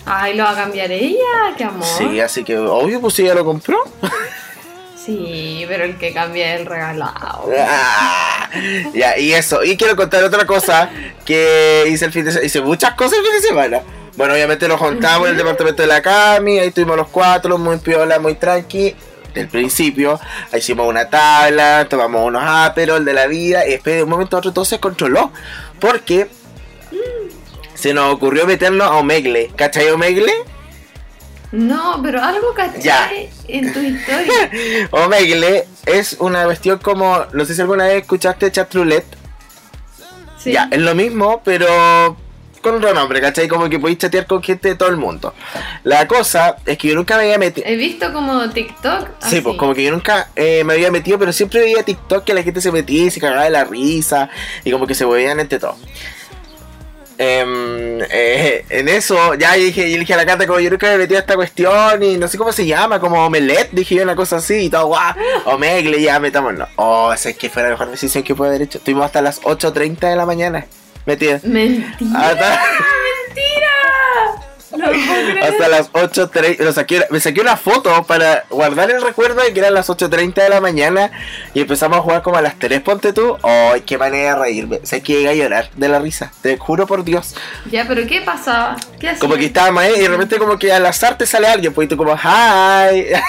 Ay, 0.05 0.35
lo 0.35 0.43
va 0.43 0.51
a 0.51 0.57
cambiar 0.57 0.91
ella, 0.91 1.55
qué 1.57 1.63
amor. 1.63 1.87
Sí, 1.87 2.19
así 2.19 2.43
que 2.43 2.59
obvio, 2.59 3.01
pues 3.01 3.17
ella 3.21 3.37
lo 3.37 3.45
compró. 3.45 3.79
Sí, 4.97 5.65
pero 5.69 5.85
el 5.85 5.97
que 5.97 6.13
cambia 6.13 6.55
es 6.55 6.63
el 6.63 6.67
regalado. 6.67 7.49
Ah, 7.57 8.51
ya, 8.93 9.17
y 9.17 9.33
eso. 9.33 9.63
Y 9.63 9.77
quiero 9.77 9.95
contar 9.95 10.25
otra 10.25 10.45
cosa 10.45 10.91
que 11.25 11.85
hice 11.89 12.07
el 12.07 12.13
fin 12.13 12.25
de 12.25 12.33
semana. 12.33 12.47
Hice 12.47 12.61
muchas 12.63 12.95
cosas 12.95 13.21
el 13.21 13.25
fin 13.25 13.33
de 13.35 13.41
semana. 13.47 13.81
Bueno, 14.17 14.35
obviamente 14.35 14.67
nos 14.67 14.81
juntamos 14.81 15.29
en 15.29 15.35
el 15.35 15.39
departamento 15.39 15.83
de 15.83 15.89
la 15.89 16.03
Cami, 16.03 16.59
ahí 16.59 16.69
estuvimos 16.69 16.97
los 16.97 17.09
cuatro, 17.09 17.57
muy 17.59 17.77
piola, 17.77 18.19
muy 18.19 18.35
tranqui 18.35 18.97
del 19.35 19.49
principio, 19.49 20.21
hicimos 20.57 20.87
una 20.87 21.09
tabla, 21.09 21.87
tomamos 21.89 22.27
unos 22.27 22.43
aperol 22.45 23.05
de 23.05 23.13
la 23.13 23.27
vida 23.27 23.67
y 23.67 23.73
después 23.73 23.97
de 23.97 24.03
un 24.03 24.11
momento 24.11 24.37
a 24.37 24.39
otro 24.41 24.53
todo 24.53 24.65
se 24.65 24.81
controló. 24.81 25.33
Porque 25.79 26.29
se 27.75 27.95
nos 27.95 28.13
ocurrió 28.13 28.47
meternos 28.47 28.87
a 28.87 28.97
Omegle. 28.97 29.51
¿Cachai 29.57 29.89
Omegle? 29.91 30.33
No, 31.53 32.01
pero 32.03 32.23
algo 32.23 32.55
cachai 32.55 33.31
en 33.49 33.73
tu 33.73 33.81
historia. 33.81 34.51
Omegle 34.91 35.67
es 35.87 36.17
una 36.21 36.45
cuestión 36.45 36.79
como, 36.79 37.27
no 37.33 37.45
sé 37.45 37.55
si 37.55 37.61
alguna 37.61 37.87
vez 37.87 38.03
escuchaste 38.03 38.53
chat 38.53 38.73
roulette. 38.75 39.17
Ya, 40.45 40.69
es 40.71 40.81
lo 40.81 40.95
mismo, 40.95 41.43
pero 41.45 42.17
con 42.61 42.77
otro 42.77 42.93
nombre, 42.95 43.21
¿cachai? 43.21 43.49
Como 43.49 43.69
que 43.69 43.79
podéis 43.79 43.99
chatear 43.99 44.27
con 44.27 44.43
gente 44.43 44.69
de 44.69 44.75
todo 44.75 44.89
el 44.89 44.97
mundo. 44.97 45.35
La 45.85 46.07
cosa 46.07 46.57
es 46.67 46.79
que 46.79 46.89
yo 46.89 46.95
nunca 46.95 47.17
me 47.17 47.25
había 47.25 47.39
metido. 47.39 47.67
He 47.67 47.77
visto 47.77 48.13
como 48.13 48.49
TikTok. 48.49 49.09
Sí, 49.21 49.41
pues 49.41 49.57
como 49.57 49.75
que 49.75 49.85
yo 49.85 49.91
nunca 49.91 50.29
eh, 50.37 50.65
me 50.65 50.75
había 50.75 50.91
metido, 50.91 51.19
pero 51.19 51.33
siempre 51.33 51.61
veía 51.61 51.83
TikTok 51.83 52.25
que 52.25 52.35
la 52.35 52.43
gente 52.43 52.61
se 52.61 52.73
metía 52.73 53.05
y 53.05 53.11
se 53.11 53.21
cagaba 53.21 53.45
de 53.45 53.51
la 53.51 53.65
risa 53.65 54.29
y 54.65 54.71
como 54.71 54.87
que 54.87 54.95
se 54.95 55.07
movían 55.07 55.41
entre 55.41 55.59
todos. 55.59 55.77
Em, 57.23 58.01
eh, 58.11 58.65
en 58.71 58.89
eso, 58.89 59.35
ya 59.35 59.53
dije, 59.53 59.91
yo 59.91 59.99
dije 59.99 60.15
a 60.15 60.17
la 60.17 60.25
carta 60.25 60.47
como 60.47 60.59
yo 60.59 60.71
nunca 60.71 60.87
me 60.87 60.97
metí 60.97 61.15
a 61.15 61.19
esta 61.19 61.37
cuestión 61.37 62.03
y 62.03 62.17
no 62.17 62.27
sé 62.29 62.39
cómo 62.39 62.51
se 62.51 62.65
llama, 62.65 62.99
como 62.99 63.27
omelette, 63.27 63.73
dije 63.73 63.97
yo 63.97 64.05
una 64.05 64.17
cosa 64.17 64.37
así 64.37 64.55
y 64.55 64.71
todo, 64.71 64.87
guau, 64.87 65.15
omegle, 65.45 66.01
ya 66.01 66.19
metámonos. 66.19 66.71
Oh, 66.77 67.13
esa 67.13 67.29
es 67.29 67.37
que 67.37 67.51
fue 67.51 67.63
la 67.63 67.69
mejor 67.69 67.91
decisión 67.91 68.25
que 68.25 68.35
pude 68.35 68.49
haber 68.49 68.63
hecho. 68.63 68.79
Estuvimos 68.79 69.05
hasta 69.05 69.21
las 69.21 69.43
8.30 69.43 69.99
de 69.99 70.17
la 70.17 70.25
mañana. 70.25 70.67
Mentira. 71.07 71.41
Mentira. 71.43 72.01
Hasta 75.43 75.69
las 75.69 75.93
8.30. 75.93 77.07
Me 77.11 77.21
saqué 77.21 77.41
una 77.41 77.57
foto 77.57 78.05
para 78.05 78.45
guardar 78.51 78.91
el 78.91 79.03
recuerdo 79.03 79.43
de 79.43 79.53
que 79.53 79.61
eran 79.61 79.75
las 79.75 79.89
8.30 79.89 80.35
de 80.35 80.49
la 80.49 80.61
mañana. 80.61 81.11
Y 81.55 81.61
empezamos 81.61 81.99
a 81.99 82.03
jugar 82.03 82.23
como 82.23 82.37
a 82.37 82.43
las 82.43 82.59
3, 82.59 82.81
ponte 82.81 83.13
tú. 83.13 83.37
¡Ay, 83.43 83.83
qué 83.83 83.99
manera 83.99 84.35
de 84.35 84.41
reírme! 84.41 84.81
Sé 84.85 85.03
que 85.03 85.29
a 85.29 85.35
llorar 85.35 85.71
de 85.77 85.89
la 85.89 85.99
risa. 85.99 86.33
Te 86.43 86.57
juro 86.57 86.87
por 86.87 87.05
Dios. 87.05 87.35
Ya, 87.71 87.87
pero 87.87 88.07
¿qué 88.07 88.21
pasaba? 88.21 88.77
¿Qué 88.99 89.15
Como 89.19 89.37
que 89.37 89.47
estaba 89.47 89.81
ahí 89.81 89.95
y 89.97 90.01
de 90.01 90.09
repente 90.09 90.39
como 90.39 90.59
que 90.59 90.73
al 90.73 90.87
azar 90.87 91.19
te 91.19 91.27
sale 91.27 91.49
alguien. 91.49 91.73
Pues 91.73 91.89
tú 91.89 91.97
como, 91.97 92.15
¡Hi! 92.15 92.21
Ah, 92.23 93.25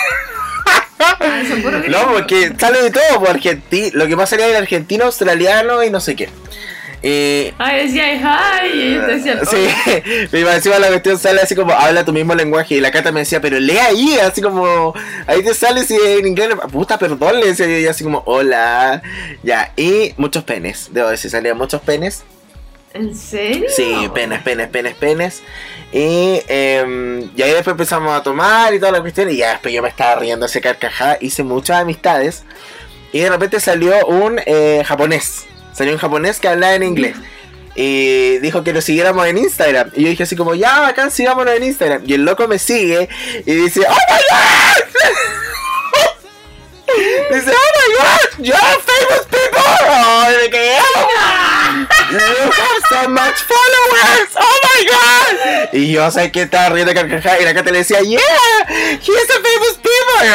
no, 1.89 2.13
porque 2.13 2.53
sale 2.57 2.83
de 2.83 2.91
todo, 2.91 3.23
porque 3.25 3.59
lo 3.93 4.07
que 4.07 4.15
pasa 4.15 4.35
es 4.35 4.55
argentino, 4.55 5.05
australiano 5.05 5.83
y 5.83 5.89
no 5.89 5.99
sé 5.99 6.15
qué. 6.15 6.29
Eh, 7.03 7.53
Ay, 7.57 7.87
decía 7.87 8.13
hi, 8.13 8.67
y 8.77 8.93
yo 8.93 9.07
decía 9.07 9.39
Sí, 9.43 10.27
me 10.31 10.39
encima 10.41 10.77
la 10.77 10.89
cuestión 10.89 11.17
sale 11.17 11.41
así 11.41 11.55
como 11.55 11.71
habla 11.73 12.05
tu 12.05 12.13
mismo 12.13 12.35
lenguaje. 12.35 12.75
Y 12.75 12.79
la 12.79 12.91
cata 12.91 13.11
me 13.11 13.21
decía, 13.21 13.41
pero 13.41 13.59
lee 13.59 13.77
ahí, 13.77 14.19
así 14.19 14.41
como 14.41 14.93
ahí 15.25 15.43
te 15.43 15.53
sale 15.53 15.83
si 15.83 15.95
en 15.95 16.27
inglés. 16.27 16.49
Puta, 16.71 16.99
perdón, 16.99 17.39
le 17.39 17.47
decía 17.47 17.79
yo 17.79 17.89
así 17.89 18.03
como 18.03 18.21
hola. 18.25 19.01
Ya, 19.43 19.73
y 19.75 20.13
muchos 20.17 20.43
penes, 20.43 20.89
debo 20.91 21.09
decir, 21.09 21.31
salían 21.31 21.57
muchos 21.57 21.81
penes. 21.81 22.23
¿En 22.93 23.15
serio? 23.15 23.69
Sí, 23.69 24.09
penes, 24.13 24.41
penes, 24.41 24.67
penes, 24.67 24.95
penes. 24.95 25.41
Y, 25.93 26.41
eh, 26.47 27.29
y 27.35 27.41
ahí 27.41 27.51
después 27.51 27.73
empezamos 27.73 28.13
a 28.13 28.21
tomar 28.21 28.73
y 28.73 28.79
toda 28.79 28.91
la 28.91 29.01
cuestión. 29.01 29.29
Y 29.29 29.37
ya 29.37 29.51
después 29.51 29.73
yo 29.73 29.81
me 29.81 29.89
estaba 29.89 30.15
riendo 30.15 30.45
ese 30.45 30.61
carcajada. 30.61 31.17
Hice 31.21 31.43
muchas 31.43 31.81
amistades. 31.81 32.43
Y 33.13 33.19
de 33.19 33.29
repente 33.29 33.59
salió 33.59 34.05
un 34.07 34.39
eh, 34.45 34.83
japonés. 34.85 35.45
Salió 35.73 35.93
un 35.93 35.99
japonés 35.99 36.39
que 36.39 36.47
hablaba 36.47 36.75
en 36.75 36.83
inglés. 36.83 37.15
Y 37.75 38.39
dijo 38.39 38.63
que 38.63 38.73
lo 38.73 38.81
siguiéramos 38.81 39.25
en 39.27 39.37
Instagram. 39.37 39.91
Y 39.95 40.03
yo 40.03 40.09
dije 40.09 40.23
así 40.23 40.35
como, 40.35 40.55
ya, 40.55 40.87
acá 40.87 41.09
sigámonos 41.09 41.55
en 41.55 41.63
Instagram. 41.63 42.03
Y 42.05 42.13
el 42.13 42.25
loco 42.25 42.47
me 42.47 42.59
sigue 42.59 43.07
y 43.45 43.53
dice, 43.53 43.81
¡Oh 43.87 43.93
my 43.93 44.21
god! 44.29 44.83
dice, 47.35 47.51
¡Oh 47.51 47.71
my 47.77 47.93
god! 47.95 48.45
¡You're 48.45 48.57
famous 48.57 49.25
people! 49.29 49.61
¡Oh, 49.87 50.25
me 50.41 50.49
quedé! 50.49 50.77
You 52.11 52.51
have 52.51 52.83
so 52.89 53.09
much 53.09 53.37
followers! 53.47 54.29
¡Oh 54.35 54.57
my 54.67 54.85
god! 54.85 55.73
Y 55.73 55.91
yo 55.91 56.11
sé 56.11 56.31
que 56.31 56.43
estaba 56.43 56.69
riendo 56.69 56.93
carcajada 56.93 57.39
y 57.39 57.45
la 57.45 57.53
cara 57.53 57.71
le 57.71 57.79
decía, 57.79 58.01
¡Yeah! 58.01 58.19
He's 58.99 59.29
a 59.29 59.41
famous 59.41 59.79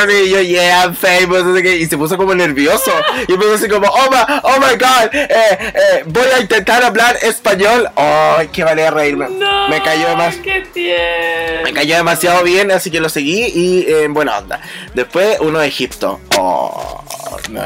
y 0.08 0.30
yo, 0.30 0.40
yeah, 0.40 0.84
I'm 0.84 0.94
famous. 0.94 1.62
Y 1.62 1.86
se 1.86 1.96
puso 1.96 2.16
como 2.16 2.34
nervioso. 2.34 2.92
Y 3.28 3.36
me 3.36 3.54
así 3.54 3.68
como, 3.68 3.88
oh 3.88 4.10
my, 4.10 4.40
oh 4.42 4.58
my 4.58 4.76
god, 4.76 5.14
eh, 5.14 5.28
eh, 5.30 6.02
voy 6.06 6.26
a 6.34 6.40
intentar 6.40 6.84
hablar 6.84 7.16
español. 7.22 7.88
Ay, 7.96 8.48
qué 8.52 8.64
vale 8.64 8.90
reírme. 8.90 9.28
me 9.68 9.82
cayó 9.82 10.08
demasiado. 10.08 11.62
Me 11.64 11.72
cayó 11.72 11.96
demasiado 11.96 12.42
bien, 12.42 12.70
así 12.70 12.90
que 12.90 13.00
lo 13.00 13.08
seguí 13.08 13.46
y 13.54 13.86
en 13.88 14.14
buena 14.14 14.38
onda. 14.38 14.60
Después 14.94 15.38
uno 15.40 15.58
de 15.58 15.68
Egipto. 15.68 16.20
Oh, 16.38 17.04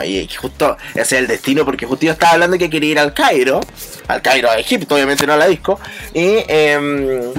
y 0.04 0.28
justo 0.28 0.76
ese 0.90 1.00
es 1.00 1.12
el 1.12 1.26
destino 1.26 1.64
porque 1.64 1.86
justo 1.86 2.06
yo 2.06 2.12
estaba 2.12 2.32
hablando 2.34 2.58
que 2.58 2.70
quería 2.70 2.90
ir 2.90 2.98
al 2.98 3.14
Cairo. 3.14 3.60
Al 4.08 4.22
Cairo, 4.22 4.50
a 4.50 4.58
Egipto, 4.58 4.94
obviamente 4.94 5.26
no 5.26 5.34
a 5.34 5.36
la 5.36 5.46
disco. 5.46 5.78
Y 6.14 6.44
eh, 6.48 7.32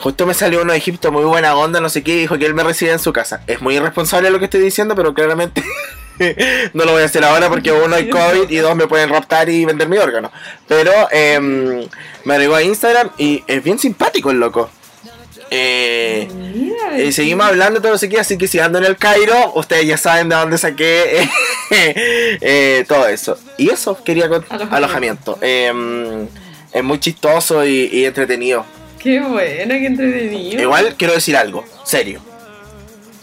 Justo 0.00 0.24
me 0.24 0.32
salió 0.32 0.62
uno 0.62 0.72
de 0.72 0.78
Egipto 0.78 1.12
muy 1.12 1.24
buena 1.24 1.54
onda, 1.54 1.78
no 1.78 1.90
sé 1.90 2.02
qué, 2.02 2.16
dijo 2.16 2.38
que 2.38 2.46
él 2.46 2.54
me 2.54 2.64
recibe 2.64 2.90
en 2.90 2.98
su 2.98 3.12
casa. 3.12 3.42
Es 3.46 3.60
muy 3.60 3.76
irresponsable 3.76 4.30
lo 4.30 4.38
que 4.38 4.46
estoy 4.46 4.62
diciendo, 4.62 4.94
pero 4.96 5.12
claramente 5.12 5.62
no 6.72 6.84
lo 6.86 6.92
voy 6.92 7.02
a 7.02 7.04
hacer 7.04 7.22
ahora 7.22 7.50
porque 7.50 7.70
uno 7.70 7.96
hay 7.96 8.08
COVID 8.08 8.48
y 8.48 8.56
dos 8.56 8.74
me 8.76 8.86
pueden 8.86 9.10
raptar 9.10 9.50
y 9.50 9.66
vender 9.66 9.90
mi 9.90 9.98
órgano. 9.98 10.32
Pero 10.66 10.90
eh, 11.12 11.86
me 12.24 12.34
agregó 12.34 12.54
a 12.54 12.62
Instagram 12.62 13.10
y 13.18 13.44
es 13.46 13.62
bien 13.62 13.78
simpático 13.78 14.30
el 14.30 14.40
loco. 14.40 14.70
Eh, 15.50 16.28
y 17.04 17.12
seguimos 17.12 17.46
hablando 17.46 17.80
todo 17.80 17.92
lo 17.92 17.98
que 17.98 18.20
así 18.20 18.38
que 18.38 18.46
si 18.46 18.60
ando 18.60 18.78
en 18.78 18.84
el 18.84 18.96
Cairo, 18.96 19.52
ustedes 19.54 19.86
ya 19.86 19.96
saben 19.96 20.28
de 20.28 20.36
dónde 20.36 20.58
saqué 20.58 21.28
eh, 21.70 22.84
todo 22.86 23.08
eso. 23.08 23.38
Y 23.58 23.70
eso 23.70 24.02
quería 24.02 24.28
con 24.28 24.44
alojamiento. 24.70 25.38
Em, 25.40 26.28
es 26.72 26.84
muy 26.84 27.00
chistoso 27.00 27.66
y 27.66 28.04
entretenido. 28.04 28.64
Qué 29.00 29.18
buena, 29.18 29.78
qué 29.78 29.86
entretenido. 29.86 30.60
Igual 30.60 30.94
quiero 30.96 31.14
decir 31.14 31.34
algo, 31.36 31.64
serio. 31.84 32.20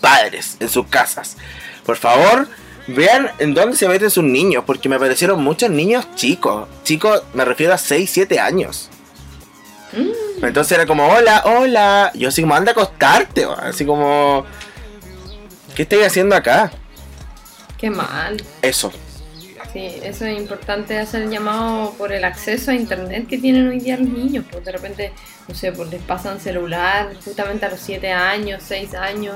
Padres 0.02 0.58
en 0.60 0.70
sus 0.70 0.88
casas, 0.88 1.38
por 1.86 1.98
favor, 1.98 2.48
vean 2.88 3.30
en 3.38 3.54
dónde 3.54 3.78
se 3.78 3.88
meten 3.88 4.10
sus 4.10 4.24
niños, 4.24 4.64
porque 4.66 4.90
me 4.90 4.96
aparecieron 4.96 5.44
muchos 5.44 5.70
niños 5.70 6.08
chicos. 6.16 6.68
Chicos, 6.84 7.22
me 7.34 7.46
refiero 7.46 7.74
a 7.74 7.78
6, 7.78 8.10
7 8.12 8.40
años. 8.40 8.90
Mm. 9.94 10.27
Entonces 10.42 10.72
era 10.74 10.86
como, 10.86 11.08
hola, 11.08 11.44
hola. 11.46 12.12
Yo 12.14 12.30
así 12.30 12.42
como, 12.42 12.56
anda 12.56 12.72
a 12.72 12.74
acostarte, 12.74 13.46
así 13.60 13.86
como, 13.86 14.46
¿qué 15.76 15.84
estoy 15.84 16.04
haciendo 16.04 16.36
acá? 16.36 16.72
Qué 17.78 17.90
mal. 17.90 18.42
Eso. 18.62 18.92
Sí, 19.74 19.86
eso 20.02 20.26
es 20.26 20.38
importante 20.38 20.98
hacer 20.98 21.24
el 21.24 21.30
llamado 21.30 21.94
por 21.98 22.14
el 22.14 22.24
acceso 22.24 22.72
a 22.72 22.74
internet 22.74 23.28
que 23.28 23.38
tienen 23.38 23.68
hoy 23.68 23.80
día 23.80 23.98
los 23.98 24.10
niños, 24.10 24.46
porque 24.50 24.66
de 24.66 24.72
repente, 24.72 25.14
no 25.48 25.54
sé, 25.54 25.72
pues 25.72 25.90
les 25.90 26.02
pasan 26.02 26.40
celular 26.40 27.10
justamente 27.24 27.66
a 27.66 27.70
los 27.70 27.80
7 27.80 28.12
años, 28.12 28.64
6 28.66 28.94
años. 28.96 29.36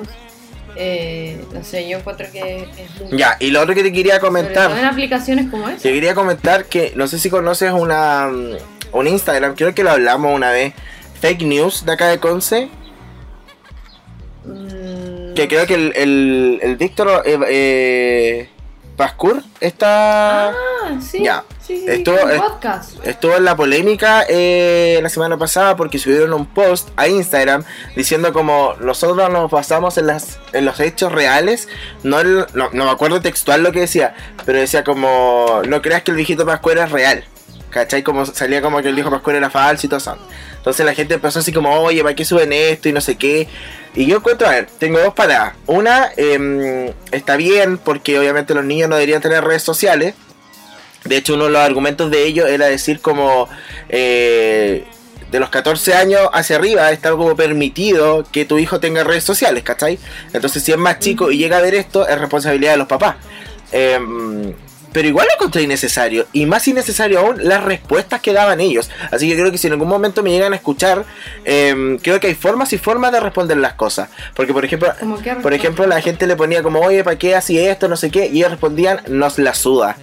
Eh, 0.78 1.44
no 1.54 1.64
sé, 1.66 1.88
yo 1.90 1.98
encuentro 1.98 2.26
que 2.32 2.62
es 2.78 3.10
Ya, 3.12 3.36
y 3.40 3.52
lo 3.52 3.62
otro 3.62 3.76
que 3.76 3.84
te 3.84 3.92
quería 3.92 4.20
comentar. 4.22 4.72
en 4.72 4.86
aplicaciones 4.86 5.50
como 5.52 5.68
esa. 5.68 5.84
Te 5.84 5.92
quería 5.92 6.16
comentar 6.16 6.66
que 6.66 6.94
no 6.96 7.08
sé 7.08 7.20
si 7.20 7.30
conoces 7.30 7.74
una 7.74 8.28
mm, 8.28 8.56
un 8.92 9.08
Instagram, 9.08 9.56
creo 9.56 9.74
que 9.74 9.84
lo 9.84 9.92
hablamos 9.92 10.36
una 10.36 10.52
vez, 10.52 10.74
Fake 11.20 11.44
News 11.44 11.86
de 11.86 11.92
acá 11.92 12.08
de 12.08 12.20
Conce. 12.20 12.70
Mm. 14.46 15.34
Que 15.34 15.48
creo 15.48 15.66
que 15.66 15.76
el, 15.76 15.94
el, 15.96 16.60
el 16.62 16.76
Víctor 16.76 17.24
eh, 17.26 17.40
eh 17.48 18.50
Pascur 19.02 19.42
está. 19.60 20.50
Ah, 20.50 20.54
sí. 21.02 21.24
Ya. 21.24 21.44
Sí, 21.60 21.86
estuvo, 21.88 22.18
podcast. 22.18 22.96
estuvo 23.04 23.36
en 23.36 23.46
la 23.46 23.56
polémica 23.56 24.26
eh, 24.28 25.00
la 25.02 25.10
semana 25.10 25.38
pasada 25.38 25.76
porque 25.76 25.98
subieron 25.98 26.34
un 26.34 26.46
post 26.46 26.90
a 26.98 27.08
Instagram 27.08 27.64
diciendo 27.96 28.34
como 28.34 28.74
nosotros 28.80 29.30
nos 29.32 29.50
basamos 29.50 29.98
en 29.98 30.08
las 30.08 30.40
en 30.54 30.66
los 30.66 30.80
hechos 30.80 31.12
reales, 31.12 31.68
no, 32.04 32.24
no, 32.24 32.70
me 32.72 32.90
acuerdo 32.90 33.22
textual 33.22 33.64
lo 33.64 33.72
que 33.72 33.82
decía, 33.82 34.16
pero 34.46 34.60
decía 34.60 34.84
como 34.84 35.62
no 35.68 35.82
creas 35.82 36.02
que 36.04 36.12
el 36.12 36.18
viejito 36.18 36.46
Pascual 36.46 36.80
es 36.80 36.92
real. 36.92 37.24
¿Cachai? 37.72 38.04
Como 38.04 38.26
salía 38.26 38.62
como 38.62 38.82
que 38.82 38.90
el 38.90 38.96
viejo 38.96 39.10
Pascual 39.10 39.38
era 39.38 39.50
falso 39.50 39.88
y 39.88 39.90
todo 39.90 39.98
eso. 39.98 40.18
Entonces 40.58 40.86
la 40.86 40.94
gente 40.94 41.16
empezó 41.16 41.40
así 41.40 41.52
como, 41.52 41.74
oye, 41.74 42.04
¿para 42.04 42.14
qué 42.14 42.24
suben 42.24 42.54
esto? 42.54 42.90
Y 42.90 42.94
no 42.94 43.02
sé 43.02 43.16
qué. 43.16 43.48
Y 43.96 44.06
yo 44.06 44.18
encuentro, 44.18 44.48
a 44.48 44.52
ver, 44.52 44.68
tengo 44.78 45.00
dos 45.00 45.14
paradas. 45.14 45.56
Una, 45.66 46.12
em, 46.18 46.94
está 47.12 47.36
bien, 47.38 47.78
porque 47.78 48.20
obviamente 48.20 48.54
los 48.54 48.64
niños 48.64 48.90
no 48.90 48.96
deberían 48.96 49.22
tener 49.22 49.44
redes 49.44 49.64
sociales. 49.64 50.14
De 51.06 51.18
hecho, 51.18 51.34
uno 51.34 51.46
de 51.46 51.52
los 51.52 51.62
argumentos 51.62 52.12
de 52.12 52.24
ellos 52.26 52.48
era 52.48 52.68
decir 52.68 53.02
como... 53.02 53.50
Eh, 53.90 54.86
de 55.32 55.40
los 55.40 55.50
14 55.50 55.94
años 55.94 56.22
hacia 56.34 56.58
arriba 56.58 56.92
está 56.92 57.08
algo 57.08 57.38
permitido 57.38 58.26
que 58.34 58.44
tu 58.44 58.60
hijo 58.60 58.82
tenga 58.82 59.06
redes 59.06 59.24
sociales, 59.24 59.64
¿cachai? 59.64 59.98
Entonces 60.34 60.62
si 60.62 60.74
es 60.74 60.78
más 60.78 61.00
chico 61.00 61.32
y 61.32 61.38
llega 61.38 61.58
a 61.58 61.62
ver 61.62 61.74
esto, 61.74 62.06
es 62.06 62.20
responsabilidad 62.20 62.74
de 62.74 62.78
los 62.78 62.88
papás. 62.88 63.16
Eh, 63.72 63.98
pero 64.92 65.08
igual 65.08 65.28
lo 65.28 65.34
encontré 65.36 65.64
innecesario. 65.64 66.28
Y 66.34 66.46
más 66.46 66.68
innecesario 66.68 67.20
aún 67.20 67.36
las 67.40 67.64
respuestas 67.64 68.22
que 68.22 68.34
daban 68.34 68.60
ellos. 68.60 68.90
Así 69.12 69.30
que 69.30 69.36
creo 69.36 69.52
que 69.52 69.58
si 69.58 69.68
en 69.68 69.74
algún 69.74 69.88
momento 69.88 70.24
me 70.24 70.32
llegan 70.32 70.54
a 70.54 70.56
escuchar, 70.56 71.06
em, 71.46 71.98
creo 71.98 72.20
que 72.20 72.28
hay 72.28 72.36
formas 72.36 72.74
y 72.74 72.78
formas 72.78 73.12
de 73.12 73.20
responder 73.20 73.58
las 73.58 73.74
cosas. 73.74 74.10
Porque 74.36 74.54
por 74.54 74.66
ejemplo, 74.66 74.94
por 75.42 75.54
ejemplo, 75.54 75.86
la 75.88 76.02
gente 76.02 76.28
le 76.28 76.36
ponía 76.36 76.64
como, 76.64 76.80
oye, 76.80 77.04
¿para 77.04 77.18
qué 77.18 77.36
así 77.36 77.58
esto? 77.60 77.88
No 77.88 77.98
sé 77.98 78.12
qué. 78.12 78.28
Y 78.28 78.38
ellos 78.38 78.52
respondían, 78.52 79.02
nos 79.08 79.38
la 79.40 79.54
suda. 79.54 79.98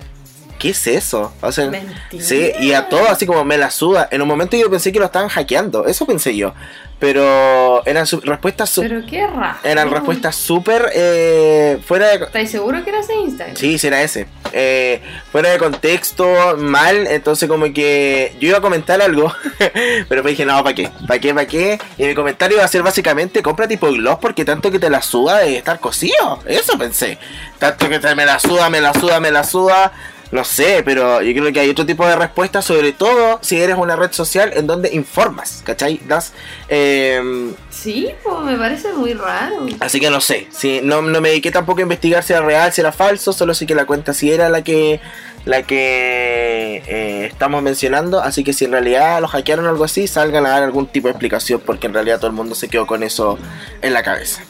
¿Qué 0.58 0.70
es 0.70 0.86
eso? 0.86 1.32
Sea, 1.50 1.70
sí, 2.18 2.52
y 2.60 2.72
a 2.72 2.88
todo 2.88 3.08
así 3.08 3.26
como 3.26 3.44
me 3.44 3.56
la 3.56 3.70
suda. 3.70 4.08
En 4.10 4.22
un 4.22 4.28
momento 4.28 4.56
yo 4.56 4.70
pensé 4.70 4.92
que 4.92 4.98
lo 4.98 5.06
estaban 5.06 5.28
hackeando, 5.28 5.86
eso 5.86 6.06
pensé 6.06 6.36
yo. 6.36 6.54
Pero 6.98 7.86
eran 7.86 8.06
respuestas 8.24 8.74
Pero 8.80 9.06
qué 9.06 9.24
raro. 9.24 9.56
Eran 9.62 9.88
respuestas 9.88 10.34
súper 10.34 10.90
eh, 10.92 11.78
fuera 11.86 12.08
de. 12.08 12.24
¿Estás 12.24 12.50
seguro 12.50 12.82
que 12.82 12.90
era 12.90 13.00
ese 13.00 13.14
Instagram? 13.14 13.56
Sí, 13.56 13.78
será 13.78 14.02
ese. 14.02 14.26
Eh, 14.52 15.00
fuera 15.30 15.50
de 15.50 15.58
contexto, 15.58 16.56
mal. 16.58 17.06
Entonces, 17.06 17.48
como 17.48 17.72
que 17.72 18.34
yo 18.40 18.48
iba 18.48 18.58
a 18.58 18.60
comentar 18.60 19.00
algo. 19.00 19.32
pero 20.08 20.24
me 20.24 20.30
dije, 20.30 20.44
no, 20.44 20.60
¿para 20.64 20.74
qué? 20.74 20.90
¿Para 21.06 21.20
qué? 21.20 21.34
¿Para 21.34 21.46
qué? 21.46 21.78
Y 21.98 22.04
mi 22.04 22.14
comentario 22.16 22.56
iba 22.56 22.64
a 22.64 22.68
ser 22.68 22.82
básicamente: 22.82 23.42
compra 23.42 23.68
tipo 23.68 23.86
gloss 23.92 24.18
porque 24.20 24.44
tanto 24.44 24.72
que 24.72 24.80
te 24.80 24.90
la 24.90 25.00
suda 25.00 25.38
de 25.38 25.56
estar 25.56 25.78
cocido. 25.78 26.40
Eso 26.46 26.76
pensé. 26.76 27.16
Tanto 27.60 27.88
que 27.88 28.00
te 28.00 28.12
me 28.16 28.26
la 28.26 28.40
suda, 28.40 28.70
me 28.70 28.80
la 28.80 28.92
suda, 28.92 29.20
me 29.20 29.30
la 29.30 29.44
suda. 29.44 29.92
No 30.30 30.44
sé, 30.44 30.82
pero 30.84 31.22
yo 31.22 31.32
creo 31.32 31.52
que 31.52 31.60
hay 31.60 31.70
otro 31.70 31.86
tipo 31.86 32.06
de 32.06 32.14
respuesta, 32.14 32.60
sobre 32.60 32.92
todo 32.92 33.38
si 33.40 33.58
eres 33.58 33.76
una 33.76 33.96
red 33.96 34.12
social 34.12 34.52
en 34.54 34.66
donde 34.66 34.92
informas, 34.92 35.62
¿cachai? 35.64 36.00
Das, 36.06 36.34
em, 36.68 37.54
sí, 37.70 38.10
pues 38.22 38.38
me 38.40 38.58
parece 38.58 38.92
muy 38.92 39.14
raro. 39.14 39.66
Así 39.80 40.00
que 40.00 40.10
no 40.10 40.20
sé, 40.20 40.46
si 40.50 40.82
no, 40.82 41.00
no 41.00 41.20
me 41.22 41.30
dediqué 41.30 41.50
tampoco 41.50 41.78
a 41.78 41.82
investigar 41.82 42.22
si 42.22 42.34
era 42.34 42.42
real, 42.42 42.72
si 42.72 42.82
era 42.82 42.92
falso, 42.92 43.32
solo 43.32 43.54
sé 43.54 43.66
que 43.66 43.74
la 43.74 43.86
cuenta 43.86 44.12
si 44.12 44.30
era 44.30 44.50
la 44.50 44.62
que 44.62 45.00
la 45.46 45.62
que 45.62 46.82
eh, 46.86 47.26
estamos 47.30 47.62
mencionando, 47.62 48.20
así 48.20 48.44
que 48.44 48.52
si 48.52 48.66
en 48.66 48.72
realidad 48.72 49.22
lo 49.22 49.28
hackearon 49.28 49.64
o 49.64 49.70
algo 49.70 49.84
así, 49.84 50.06
salgan 50.06 50.44
a 50.44 50.50
dar 50.50 50.62
algún 50.62 50.88
tipo 50.88 51.08
de 51.08 51.12
explicación, 51.12 51.62
porque 51.64 51.86
en 51.86 51.94
realidad 51.94 52.18
todo 52.18 52.26
el 52.26 52.36
mundo 52.36 52.54
se 52.54 52.68
quedó 52.68 52.86
con 52.86 53.02
eso 53.02 53.38
en 53.80 53.94
la 53.94 54.02
cabeza. 54.02 54.42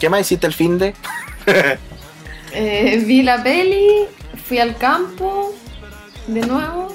¿Qué 0.00 0.08
más 0.08 0.22
hiciste 0.22 0.46
el 0.46 0.54
fin 0.54 0.78
de? 0.78 0.94
eh, 2.52 3.02
vi 3.04 3.22
la 3.22 3.42
peli, 3.42 4.06
fui 4.46 4.58
al 4.58 4.76
campo 4.76 5.54
de 6.26 6.40
nuevo 6.40 6.94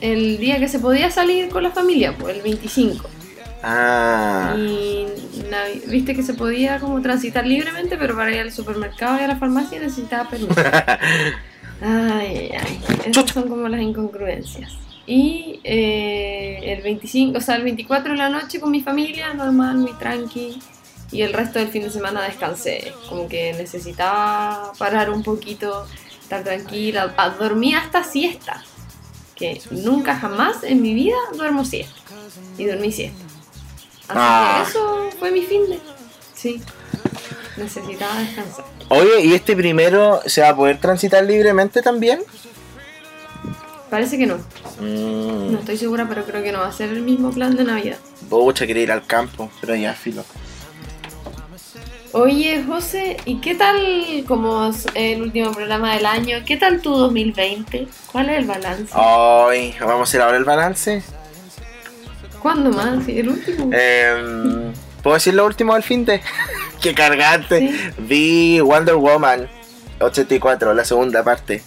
el 0.00 0.38
día 0.38 0.58
que 0.58 0.68
se 0.68 0.78
podía 0.78 1.10
salir 1.10 1.48
con 1.48 1.62
la 1.62 1.70
familia, 1.70 2.16
pues 2.16 2.36
el 2.36 2.42
25. 2.42 3.08
Ah. 3.62 4.54
Y 4.56 5.06
viste 5.88 6.14
que 6.14 6.22
se 6.22 6.34
podía 6.34 6.78
como 6.78 7.02
transitar 7.02 7.46
libremente, 7.46 7.96
pero 7.96 8.14
para 8.16 8.32
ir 8.32 8.40
al 8.40 8.52
supermercado 8.52 9.18
y 9.18 9.24
a 9.24 9.28
la 9.28 9.36
farmacia 9.36 9.80
necesitaba 9.80 10.30
permiso. 10.30 10.54
ay, 11.82 12.52
ay, 12.52 12.80
Esas 13.04 13.30
son 13.30 13.48
como 13.48 13.68
las 13.68 13.80
incongruencias. 13.80 14.72
Y 15.06 15.60
eh, 15.64 16.60
el 16.62 16.82
25, 16.82 17.38
o 17.38 17.40
sea, 17.40 17.56
el 17.56 17.64
24 17.64 18.12
de 18.12 18.18
la 18.18 18.28
noche 18.28 18.60
con 18.60 18.70
mi 18.70 18.82
familia, 18.82 19.34
normal, 19.34 19.78
muy 19.78 19.92
tranqui. 19.94 20.60
Y 21.10 21.22
el 21.22 21.32
resto 21.32 21.58
del 21.58 21.68
fin 21.68 21.82
de 21.82 21.90
semana 21.90 22.22
descansé. 22.22 22.92
Como 23.08 23.26
que 23.28 23.54
necesitaba 23.54 24.72
parar 24.78 25.08
un 25.08 25.22
poquito 25.22 25.86
estar 26.28 26.44
tranquila, 26.44 27.14
dormir 27.38 27.76
hasta 27.76 28.04
siesta, 28.04 28.62
que 29.34 29.62
nunca 29.70 30.14
jamás 30.14 30.62
en 30.62 30.82
mi 30.82 30.92
vida 30.92 31.16
duermo 31.34 31.64
siesta, 31.64 31.98
y 32.58 32.66
dormí 32.66 32.92
siesta. 32.92 33.24
Así 34.08 34.12
que 34.12 34.18
ah. 34.18 34.64
eso 34.68 35.10
fue 35.18 35.30
mi 35.30 35.40
fin 35.42 35.62
de... 35.70 35.80
Sí, 36.34 36.60
necesitaba 37.56 38.18
descansar. 38.18 38.66
Oye, 38.90 39.24
¿y 39.24 39.32
este 39.32 39.56
primero 39.56 40.20
se 40.26 40.42
va 40.42 40.50
a 40.50 40.56
poder 40.56 40.78
transitar 40.78 41.24
libremente 41.24 41.80
también? 41.80 42.20
Parece 43.88 44.18
que 44.18 44.26
no. 44.26 44.36
Mm. 44.80 45.52
No 45.52 45.58
estoy 45.60 45.78
segura, 45.78 46.06
pero 46.10 46.24
creo 46.24 46.42
que 46.42 46.52
no 46.52 46.58
va 46.58 46.68
a 46.68 46.72
ser 46.72 46.90
el 46.90 47.00
mismo 47.00 47.30
plan 47.30 47.56
de 47.56 47.64
Navidad. 47.64 47.96
Pucha, 48.28 48.66
quería 48.66 48.82
ir 48.82 48.92
al 48.92 49.06
campo, 49.06 49.50
pero 49.62 49.74
ya 49.74 49.94
filo. 49.94 50.24
Oye, 52.12 52.64
José, 52.66 53.18
¿y 53.26 53.40
qué 53.40 53.54
tal, 53.54 54.24
como 54.26 54.70
el 54.94 55.22
último 55.22 55.52
programa 55.52 55.94
del 55.94 56.06
año, 56.06 56.38
qué 56.46 56.56
tal 56.56 56.80
tu 56.80 56.90
2020? 56.90 57.86
¿Cuál 58.10 58.30
es 58.30 58.38
el 58.38 58.46
balance? 58.46 58.92
Ay, 58.94 59.74
vamos 59.78 60.00
a 60.00 60.02
hacer 60.04 60.22
ahora 60.22 60.38
el 60.38 60.44
balance. 60.44 61.02
¿Cuándo 62.40 62.70
más? 62.70 63.06
¿El 63.08 63.28
último? 63.28 63.70
Eh, 63.72 64.72
¿Puedo 65.02 65.14
decir 65.14 65.34
lo 65.34 65.44
último 65.44 65.74
del 65.74 65.82
fin 65.82 66.04
de? 66.04 66.22
¡Qué 66.80 66.94
cargante! 66.94 67.92
Vi 67.98 68.60
Wonder 68.60 68.94
Woman 68.94 69.48
84, 70.00 70.72
la 70.72 70.84
segunda 70.84 71.22
parte 71.22 71.62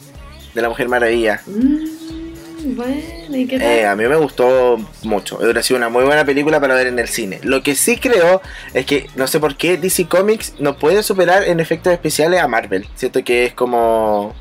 de 0.55 0.61
La 0.61 0.69
Mujer 0.69 0.89
Maravilla. 0.89 1.41
Mm. 1.45 2.20
Bueno, 2.63 3.37
¿y 3.37 3.47
qué 3.47 3.57
tal? 3.57 3.67
Eh, 3.67 3.85
a 3.85 3.95
mí 3.95 4.05
me 4.07 4.15
gustó 4.15 4.77
mucho. 5.03 5.39
Ha 5.39 5.63
sido 5.63 5.77
una 5.77 5.89
muy 5.89 6.03
buena 6.03 6.25
película 6.25 6.59
para 6.59 6.75
ver 6.75 6.87
en 6.87 6.99
el 6.99 7.07
cine. 7.07 7.39
Lo 7.43 7.63
que 7.63 7.75
sí 7.75 7.97
creo 7.97 8.41
es 8.73 8.85
que 8.85 9.09
no 9.15 9.27
sé 9.27 9.39
por 9.39 9.55
qué 9.57 9.77
DC 9.77 10.07
Comics 10.07 10.55
no 10.59 10.77
puede 10.77 11.03
superar 11.03 11.43
en 11.43 11.59
efectos 11.59 11.91
especiales 11.93 12.41
a 12.41 12.47
Marvel. 12.47 12.87
Siento 12.95 13.23
que 13.23 13.45
es 13.45 13.53
como. 13.53 14.35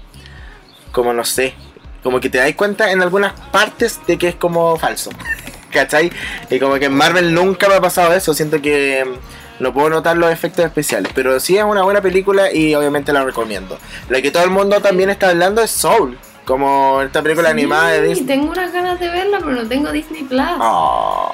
Como 0.92 1.12
no 1.12 1.24
sé. 1.24 1.54
Como 2.02 2.20
que 2.20 2.30
te 2.30 2.38
das 2.38 2.52
cuenta 2.54 2.92
en 2.92 3.02
algunas 3.02 3.33
partes 3.50 4.00
de 4.06 4.18
que 4.18 4.28
es 4.28 4.35
como 4.35 4.76
falso. 4.76 5.11
¿Cachai? 5.70 6.11
Y 6.50 6.59
como 6.59 6.74
que 6.78 6.87
en 6.87 6.94
Marvel 6.94 7.33
nunca 7.33 7.68
me 7.68 7.76
ha 7.76 7.80
pasado 7.80 8.12
eso. 8.12 8.35
Siento 8.35 8.61
que 8.61 9.04
no 9.61 9.72
puedo 9.72 9.90
notar 9.90 10.16
los 10.16 10.30
efectos 10.33 10.64
especiales. 10.64 11.12
Pero 11.14 11.38
sí 11.40 11.56
es 11.56 11.64
una 11.64 11.83
buena 11.83 12.02
película 12.02 12.52
y 12.52 12.74
obviamente 12.74 13.12
la 13.12 13.24
recomiendo. 13.24 13.78
La 14.09 14.20
que 14.20 14.30
todo 14.30 14.44
el 14.44 14.50
mundo 14.50 14.80
también 14.80 15.11
está 15.11 15.30
hablando 15.30 15.62
es 15.62 15.70
Soul. 15.70 16.18
Como 16.51 17.01
esta 17.03 17.23
película 17.23 17.51
animada 17.51 17.91
de 17.91 18.09
Disney. 18.09 18.27
tengo 18.27 18.51
unas 18.51 18.73
ganas 18.73 18.99
de 18.99 19.09
verla, 19.09 19.39
pero 19.39 19.53
no 19.53 19.69
tengo 19.69 19.93
Disney 19.93 20.25
Plus. 20.25 20.43
Oh. 20.59 21.31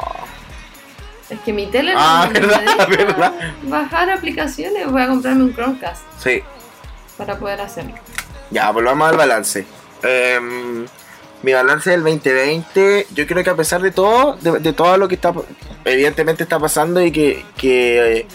Es 1.30 1.40
que 1.40 1.54
mi 1.54 1.68
tele 1.68 1.94
ah, 1.96 2.28
verdad, 2.34 2.86
verdad. 2.86 3.32
bajar 3.62 4.10
aplicaciones. 4.10 4.92
Voy 4.92 5.00
a 5.00 5.08
comprarme 5.08 5.44
un 5.44 5.54
Chromecast. 5.54 6.02
Sí. 6.22 6.42
Para 7.16 7.38
poder 7.38 7.62
hacerlo. 7.62 7.94
Ya, 8.50 8.70
volvamos 8.72 9.08
al 9.08 9.16
balance. 9.16 9.64
Em, 10.02 10.84
mi 11.42 11.52
balance 11.54 11.88
del 11.88 12.02
2020, 12.02 13.06
yo 13.14 13.26
creo 13.26 13.42
que 13.42 13.48
a 13.48 13.56
pesar 13.56 13.80
de 13.80 13.92
todo, 13.92 14.36
de, 14.36 14.72
todo 14.74 14.98
lo 14.98 15.08
que 15.08 15.14
está, 15.14 15.32
evidentemente 15.86 16.42
está 16.42 16.58
pasando 16.58 17.00
y 17.00 17.10
que, 17.10 17.42
que 17.56 18.26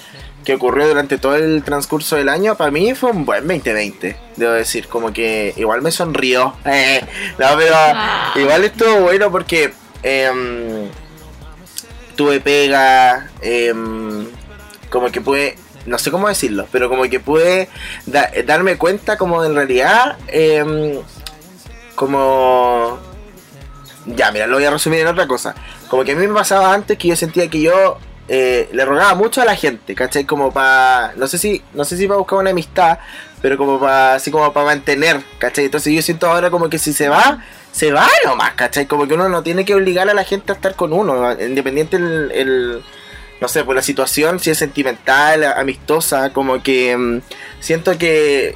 que 0.43 0.55
ocurrió 0.55 0.87
durante 0.87 1.17
todo 1.17 1.35
el 1.35 1.63
transcurso 1.63 2.15
del 2.15 2.29
año, 2.29 2.55
para 2.55 2.71
mí 2.71 2.93
fue 2.95 3.11
un 3.11 3.25
buen 3.25 3.47
2020, 3.47 4.15
debo 4.35 4.53
decir, 4.53 4.87
como 4.87 5.13
que 5.13 5.53
igual 5.57 5.81
me 5.81 5.91
sonrió. 5.91 6.55
Eh, 6.73 7.01
no, 7.37 7.47
pero 7.57 7.75
ah. 7.75 8.33
igual 8.35 8.63
estuvo 8.63 9.01
bueno 9.01 9.29
porque 9.29 9.73
em, 10.03 10.89
tuve 12.15 12.39
pega, 12.39 13.29
em, 13.41 14.25
como 14.89 15.11
que 15.11 15.19
pude, 15.19 15.57
no 15.85 15.97
sé 15.97 16.11
cómo 16.11 16.29
decirlo, 16.29 16.65
pero 16.71 16.87
como 16.87 17.03
que 17.03 17.19
pude 17.19 17.67
darme 18.45 18.77
cuenta 18.77 19.17
como 19.17 19.43
en 19.43 19.53
realidad 19.53 20.17
em, 20.27 21.01
como... 21.95 22.99
Ya, 24.05 24.31
mira, 24.31 24.47
lo 24.47 24.55
voy 24.55 24.65
a 24.65 24.71
resumir 24.71 25.01
en 25.01 25.07
otra 25.07 25.27
cosa. 25.27 25.53
Como 25.89 26.03
que 26.03 26.13
a 26.13 26.15
mí 26.15 26.25
me 26.25 26.33
pasaba 26.33 26.73
antes 26.73 26.97
que 26.97 27.09
yo 27.09 27.15
sentía 27.15 27.47
que 27.49 27.61
yo 27.61 27.99
eh, 28.33 28.69
le 28.71 28.85
rogaba 28.85 29.13
mucho 29.13 29.41
a 29.41 29.45
la 29.45 29.57
gente, 29.57 29.93
¿cachai? 29.93 30.23
Como 30.23 30.53
para, 30.53 31.11
no 31.17 31.27
sé 31.27 31.37
si, 31.37 31.61
no 31.73 31.83
sé 31.83 31.97
si 31.97 32.07
para 32.07 32.17
buscar 32.17 32.39
una 32.39 32.51
amistad, 32.51 32.97
pero 33.41 33.57
como 33.57 33.77
para, 33.77 34.15
así 34.15 34.31
como 34.31 34.53
para 34.53 34.67
mantener, 34.67 35.19
¿cachai? 35.37 35.65
Entonces 35.65 35.93
yo 35.93 36.01
siento 36.01 36.27
ahora 36.27 36.49
como 36.49 36.69
que 36.69 36.79
si 36.79 36.93
se 36.93 37.09
va, 37.09 37.43
se 37.73 37.91
va 37.91 38.07
nomás, 38.25 38.53
¿cachai? 38.53 38.85
Como 38.85 39.05
que 39.05 39.15
uno 39.15 39.27
no 39.27 39.43
tiene 39.43 39.65
que 39.65 39.75
obligar 39.75 40.09
a 40.09 40.13
la 40.13 40.23
gente 40.23 40.53
a 40.53 40.55
estar 40.55 40.75
con 40.75 40.93
uno, 40.93 41.29
independiente 41.41 41.97
el, 41.97 42.81
no 43.41 43.47
sé, 43.49 43.65
por 43.65 43.75
la 43.75 43.81
situación, 43.81 44.39
si 44.39 44.49
es 44.49 44.57
sentimental, 44.57 45.43
amistosa, 45.43 46.31
como 46.31 46.63
que 46.63 46.95
mm, 46.95 47.21
siento 47.59 47.97
que, 47.97 48.55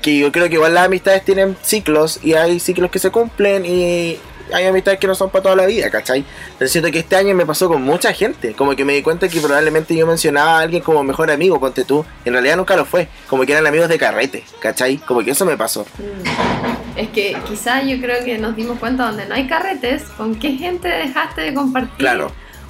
que 0.00 0.16
yo 0.16 0.30
creo 0.30 0.46
que 0.48 0.54
igual 0.54 0.74
las 0.74 0.86
amistades 0.86 1.24
tienen 1.24 1.56
ciclos 1.60 2.20
y 2.22 2.34
hay 2.34 2.60
ciclos 2.60 2.92
que 2.92 3.00
se 3.00 3.10
cumplen 3.10 3.66
y 3.66 4.20
hay 4.52 4.66
amistades 4.66 4.98
que 4.98 5.06
no 5.06 5.14
son 5.14 5.30
para 5.30 5.42
toda 5.42 5.56
la 5.56 5.66
vida, 5.66 5.90
¿cachai? 5.90 6.24
Pero 6.58 6.68
siento 6.68 6.90
que 6.90 7.00
este 7.00 7.16
año 7.16 7.34
me 7.34 7.46
pasó 7.46 7.68
con 7.68 7.82
mucha 7.82 8.12
gente, 8.12 8.54
como 8.54 8.74
que 8.76 8.84
me 8.84 8.94
di 8.94 9.02
cuenta 9.02 9.28
que 9.28 9.40
probablemente 9.40 9.94
yo 9.94 10.06
mencionaba 10.06 10.58
a 10.58 10.60
alguien 10.60 10.82
como 10.82 11.02
mejor 11.02 11.30
amigo, 11.30 11.58
ponte 11.60 11.84
tú, 11.84 12.04
en 12.24 12.32
realidad 12.32 12.56
nunca 12.56 12.76
lo 12.76 12.84
fue, 12.84 13.08
como 13.28 13.44
que 13.44 13.52
eran 13.52 13.66
amigos 13.66 13.88
de 13.88 13.98
carrete, 13.98 14.44
¿cachai? 14.60 14.96
Como 14.98 15.22
que 15.22 15.32
eso 15.32 15.44
me 15.44 15.56
pasó. 15.56 15.86
Mm. 15.98 16.98
Es 16.98 17.08
que 17.10 17.36
quizás 17.46 17.84
yo 17.86 18.00
creo 18.00 18.24
que 18.24 18.38
nos 18.38 18.56
dimos 18.56 18.78
cuenta 18.78 19.06
donde 19.06 19.26
no 19.26 19.34
hay 19.34 19.46
carretes, 19.46 20.02
con 20.16 20.34
qué 20.34 20.52
gente 20.52 20.88
dejaste 20.88 21.42
de 21.42 21.54
compartir 21.54 22.08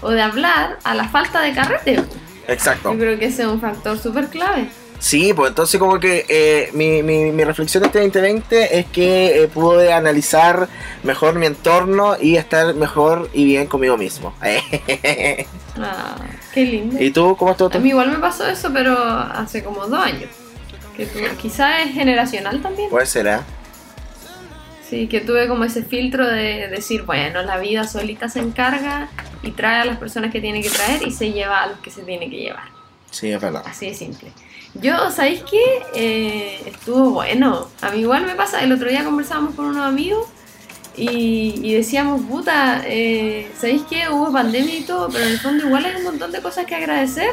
o 0.00 0.10
de 0.10 0.20
hablar 0.20 0.78
a 0.84 0.94
la 0.94 1.08
falta 1.08 1.40
de 1.40 1.54
carrete. 1.54 2.04
Exacto. 2.46 2.92
Yo 2.92 2.98
creo 2.98 3.18
que 3.18 3.26
ese 3.26 3.42
es 3.42 3.48
un 3.48 3.60
factor 3.60 3.98
súper 3.98 4.28
clave. 4.28 4.68
Sí, 4.98 5.32
pues 5.32 5.50
entonces 5.50 5.78
como 5.78 6.00
que 6.00 6.26
eh, 6.28 6.70
mi, 6.72 7.02
mi, 7.02 7.30
mi, 7.30 7.44
reflexión 7.44 7.82
de 7.82 7.86
este 7.86 8.00
2020 8.00 8.78
es 8.78 8.86
que 8.86 9.42
eh, 9.42 9.48
pude 9.48 9.92
analizar 9.92 10.68
mejor 11.04 11.36
mi 11.36 11.46
entorno 11.46 12.16
y 12.20 12.36
estar 12.36 12.74
mejor 12.74 13.30
y 13.32 13.44
bien 13.44 13.68
conmigo 13.68 13.96
mismo. 13.96 14.34
ah, 15.80 16.16
qué 16.52 16.64
lindo. 16.64 17.00
¿Y 17.00 17.12
tú 17.12 17.36
cómo 17.36 17.52
estás? 17.52 17.74
A 17.76 17.78
mí 17.78 17.90
igual 17.90 18.10
me 18.10 18.18
pasó 18.18 18.44
eso, 18.46 18.72
pero 18.72 18.98
hace 18.98 19.62
como 19.62 19.86
dos 19.86 20.00
años. 20.00 20.30
Que 20.96 21.06
quizás 21.40 21.86
es 21.86 21.94
generacional 21.94 22.60
también. 22.60 22.90
Puede 22.90 23.06
ser, 23.06 23.28
¿eh? 23.28 23.38
Sí, 24.88 25.06
que 25.06 25.20
tuve 25.20 25.46
como 25.46 25.64
ese 25.64 25.84
filtro 25.84 26.26
de 26.26 26.66
decir, 26.68 27.02
bueno, 27.02 27.42
la 27.42 27.58
vida 27.58 27.86
solita 27.86 28.28
se 28.28 28.40
encarga 28.40 29.08
y 29.42 29.52
trae 29.52 29.82
a 29.82 29.84
las 29.84 29.98
personas 29.98 30.32
que 30.32 30.40
tiene 30.40 30.60
que 30.60 30.70
traer 30.70 31.06
y 31.06 31.12
se 31.12 31.30
lleva 31.30 31.62
a 31.62 31.66
los 31.68 31.78
que 31.78 31.90
se 31.90 32.02
tiene 32.02 32.28
que 32.28 32.36
llevar. 32.36 32.64
Sí, 33.10 33.30
es 33.30 33.40
verdad. 33.40 33.62
Así 33.66 33.86
de 33.86 33.94
simple. 33.94 34.32
Yo, 34.80 35.10
¿sabéis 35.10 35.42
qué? 35.42 35.82
Eh, 35.94 36.62
estuvo 36.66 37.10
bueno. 37.10 37.66
A 37.80 37.90
mí 37.90 38.00
igual 38.00 38.24
me 38.24 38.34
pasa, 38.36 38.62
el 38.62 38.72
otro 38.72 38.88
día 38.88 39.04
conversábamos 39.04 39.54
con 39.54 39.66
unos 39.66 39.84
amigos 39.84 40.26
y, 40.96 41.74
decíamos, 41.74 42.22
puta, 42.22 42.82
eh, 42.84 43.50
¿sabéis 43.58 43.82
qué? 43.88 44.08
Hubo 44.08 44.32
pandemia 44.32 44.78
y 44.78 44.82
todo, 44.82 45.08
pero 45.08 45.24
en 45.24 45.32
el 45.32 45.38
fondo 45.38 45.66
igual 45.66 45.84
hay 45.84 45.96
un 45.96 46.04
montón 46.04 46.30
de 46.32 46.40
cosas 46.40 46.66
que 46.66 46.76
agradecer. 46.76 47.30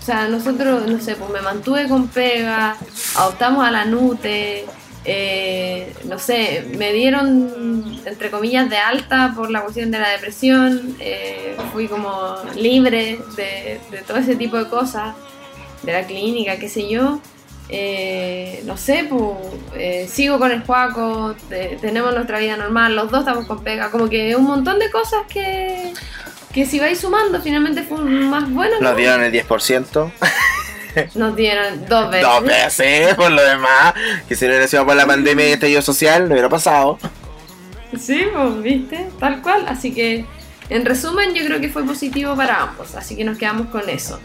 O 0.00 0.04
sea, 0.04 0.28
nosotros, 0.28 0.86
no 0.86 1.00
sé, 1.00 1.14
pues 1.14 1.30
me 1.30 1.40
mantuve 1.40 1.88
con 1.88 2.08
pega, 2.08 2.76
adoptamos 3.16 3.64
a 3.64 3.70
la 3.70 3.84
Nute, 3.84 4.66
eh, 5.04 5.94
no 6.04 6.18
sé, 6.18 6.66
me 6.76 6.92
dieron, 6.92 8.00
entre 8.04 8.30
comillas, 8.30 8.68
de 8.68 8.78
alta 8.78 9.32
por 9.34 9.50
la 9.50 9.62
cuestión 9.62 9.90
de 9.90 9.98
la 9.98 10.10
depresión, 10.10 10.96
fui 11.72 11.86
como 11.86 12.36
libre 12.56 13.18
de, 13.36 13.80
de 13.90 13.98
todo 14.06 14.18
ese 14.18 14.36
tipo 14.36 14.56
de 14.56 14.68
cosas 14.68 15.14
de 15.82 15.92
la 15.92 16.06
clínica, 16.06 16.58
qué 16.58 16.68
sé 16.68 16.88
yo. 16.88 17.20
Eh, 17.68 18.62
no 18.66 18.76
sé, 18.76 19.06
pues 19.08 20.10
sigo 20.10 20.38
con 20.38 20.50
el 20.50 20.62
Juaco, 20.62 21.34
tenemos 21.80 22.14
nuestra 22.14 22.38
vida 22.38 22.56
normal, 22.56 22.94
los 22.94 23.10
dos 23.10 23.20
estamos 23.20 23.46
con 23.46 23.64
pega, 23.64 23.90
como 23.90 24.10
que 24.10 24.36
un 24.36 24.44
montón 24.44 24.78
de 24.78 24.90
cosas 24.90 25.20
que, 25.32 25.94
que 26.52 26.66
si 26.66 26.78
vais 26.78 27.00
sumando 27.00 27.40
finalmente 27.40 27.82
fue 27.82 27.98
más 27.98 28.50
bueno. 28.50 28.78
Nos 28.80 28.96
dieron 28.96 29.22
el 29.22 29.32
10%. 29.32 30.12
Nos 31.14 31.36
dieron 31.36 31.86
dos 31.86 32.10
veces. 32.10 32.28
Dos 32.28 32.44
veces, 32.44 33.14
por 33.14 33.30
lo 33.30 33.42
demás. 33.42 33.94
Que 34.28 34.36
si 34.36 34.44
no 34.44 34.50
hubiera 34.50 34.68
sido 34.68 34.84
por 34.84 34.96
la 34.96 35.06
pandemia 35.06 35.48
y 35.48 35.52
estallido 35.52 35.82
social, 35.82 36.28
no 36.28 36.34
hubiera 36.34 36.48
pasado. 36.48 36.98
Sí, 37.98 38.24
pues, 38.32 38.62
viste, 38.62 39.08
tal 39.18 39.42
cual. 39.42 39.66
Así 39.68 39.92
que, 39.92 40.26
en 40.68 40.84
resumen, 40.84 41.34
yo 41.34 41.44
creo 41.44 41.60
que 41.60 41.68
fue 41.68 41.84
positivo 41.84 42.36
para 42.36 42.62
ambos. 42.62 42.94
Así 42.94 43.16
que 43.16 43.24
nos 43.24 43.38
quedamos 43.38 43.68
con 43.68 43.88
eso. 43.88 44.20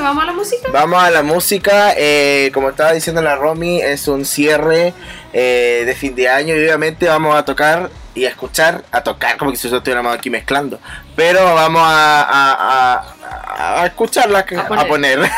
¿Vamos 0.00 0.22
a 0.22 0.26
la 0.26 0.32
música? 0.32 0.68
Vamos 0.72 1.02
a 1.02 1.10
la 1.10 1.22
música. 1.22 1.94
Eh, 1.96 2.50
como 2.54 2.70
estaba 2.70 2.92
diciendo 2.92 3.20
la 3.20 3.34
Romy, 3.34 3.80
es 3.80 4.06
un 4.06 4.24
cierre 4.24 4.94
eh, 5.32 5.82
de 5.84 5.94
fin 5.94 6.14
de 6.14 6.28
año 6.28 6.54
y 6.54 6.60
obviamente 6.60 7.06
vamos 7.06 7.34
a 7.34 7.44
tocar 7.44 7.90
y 8.14 8.24
a 8.24 8.28
escuchar, 8.28 8.84
a 8.90 9.02
tocar, 9.02 9.36
como 9.36 9.50
que 9.50 9.56
si 9.56 9.68
yo 9.68 9.78
estuviéramos 9.78 10.14
aquí 10.14 10.30
mezclando. 10.30 10.78
Pero 11.16 11.54
vamos 11.54 11.82
a, 11.84 12.22
a, 12.22 13.82
a, 13.82 13.86
escucharla, 13.86 14.40
a 14.40 14.84
poner. 14.86 15.20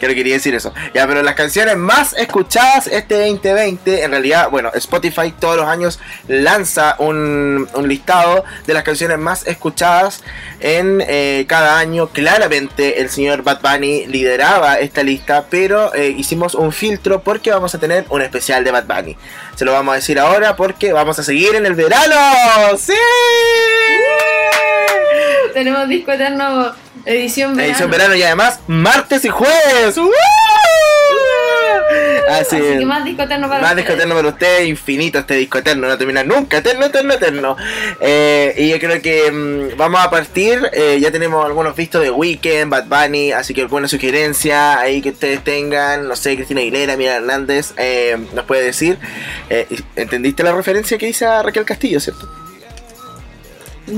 que 0.00 0.08
no 0.08 0.14
quería 0.14 0.34
decir 0.34 0.54
eso. 0.54 0.72
Ya, 0.94 1.06
pero 1.06 1.22
las 1.22 1.34
canciones 1.34 1.76
más 1.76 2.12
escuchadas 2.14 2.86
este 2.86 3.18
2020, 3.28 4.04
en 4.04 4.10
realidad, 4.10 4.50
bueno, 4.50 4.70
Spotify 4.74 5.32
todos 5.38 5.56
los 5.56 5.66
años 5.66 6.00
lanza 6.28 6.96
un, 6.98 7.68
un 7.74 7.88
listado 7.88 8.44
de 8.66 8.74
las 8.74 8.82
canciones 8.82 9.18
más 9.18 9.46
escuchadas 9.46 10.22
en 10.60 11.02
eh, 11.06 11.44
cada 11.48 11.78
año. 11.78 12.08
Claramente 12.08 13.00
el 13.00 13.10
señor 13.10 13.42
Bad 13.42 13.60
Bunny 13.60 14.06
lideraba 14.06 14.78
esta 14.78 15.02
lista, 15.02 15.44
pero 15.48 15.94
eh, 15.94 16.08
hicimos 16.08 16.54
un 16.54 16.72
filtro 16.72 17.22
porque 17.22 17.50
vamos 17.50 17.74
a 17.74 17.78
tener 17.78 18.06
un 18.10 18.22
especial 18.22 18.64
de 18.64 18.70
Bad 18.70 18.86
Bunny. 18.86 19.16
Se 19.54 19.64
lo 19.64 19.72
vamos 19.72 19.92
a 19.92 19.96
decir 19.96 20.18
ahora 20.18 20.56
porque 20.56 20.92
vamos 20.92 21.18
a 21.18 21.22
seguir 21.22 21.54
en 21.54 21.66
el 21.66 21.74
verano. 21.84 22.76
¡Sí! 22.76 22.92
Tenemos 25.54 25.88
disco 25.88 26.12
eterno 26.12 26.72
edición 27.04 27.56
verano. 27.56 27.72
Edición 27.72 27.90
verano 27.90 28.14
y 28.14 28.22
además 28.22 28.60
martes 28.66 29.24
y 29.24 29.28
jueves. 29.28 29.96
Así, 32.30 32.56
que 32.56 32.86
más 32.86 33.04
disco 33.04 33.22
eterno 33.22 33.48
para 33.48 33.60
Más 33.60 33.76
disco 33.76 33.92
eterno 33.92 34.14
para 34.14 34.28
usted, 34.28 34.64
infinito 34.64 35.18
este 35.18 35.34
disco 35.34 35.58
eterno, 35.58 35.88
no 35.88 35.98
termina 35.98 36.24
nunca, 36.24 36.58
eterno, 36.58 36.86
eterno, 36.86 37.14
eterno. 37.14 37.56
Eh, 38.00 38.54
y 38.56 38.70
yo 38.70 38.78
creo 38.78 39.02
que 39.02 39.30
mm, 39.30 39.76
vamos 39.76 40.00
a 40.00 40.10
partir, 40.10 40.70
eh, 40.72 40.98
ya 41.00 41.10
tenemos 41.10 41.44
algunos 41.44 41.74
vistos 41.74 42.02
de 42.02 42.10
Weekend, 42.10 42.70
Bad 42.70 42.86
Bunny, 42.86 43.32
así 43.32 43.54
que 43.54 43.62
alguna 43.62 43.88
sugerencia 43.88 44.78
ahí 44.78 45.00
que 45.02 45.10
ustedes 45.10 45.42
tengan, 45.44 46.08
no 46.08 46.16
sé, 46.16 46.36
Cristina 46.36 46.60
Aguilera, 46.60 46.96
Mira 46.96 47.16
Hernández, 47.16 47.72
eh, 47.76 48.16
nos 48.34 48.44
puede 48.44 48.62
decir. 48.62 48.98
¿Entendiste 49.96 50.42
la 50.42 50.52
referencia 50.52 50.96
que 50.98 51.08
hice 51.08 51.26
a 51.26 51.42
Raquel 51.42 51.64
Castillo, 51.64 52.00
cierto? 52.00 52.39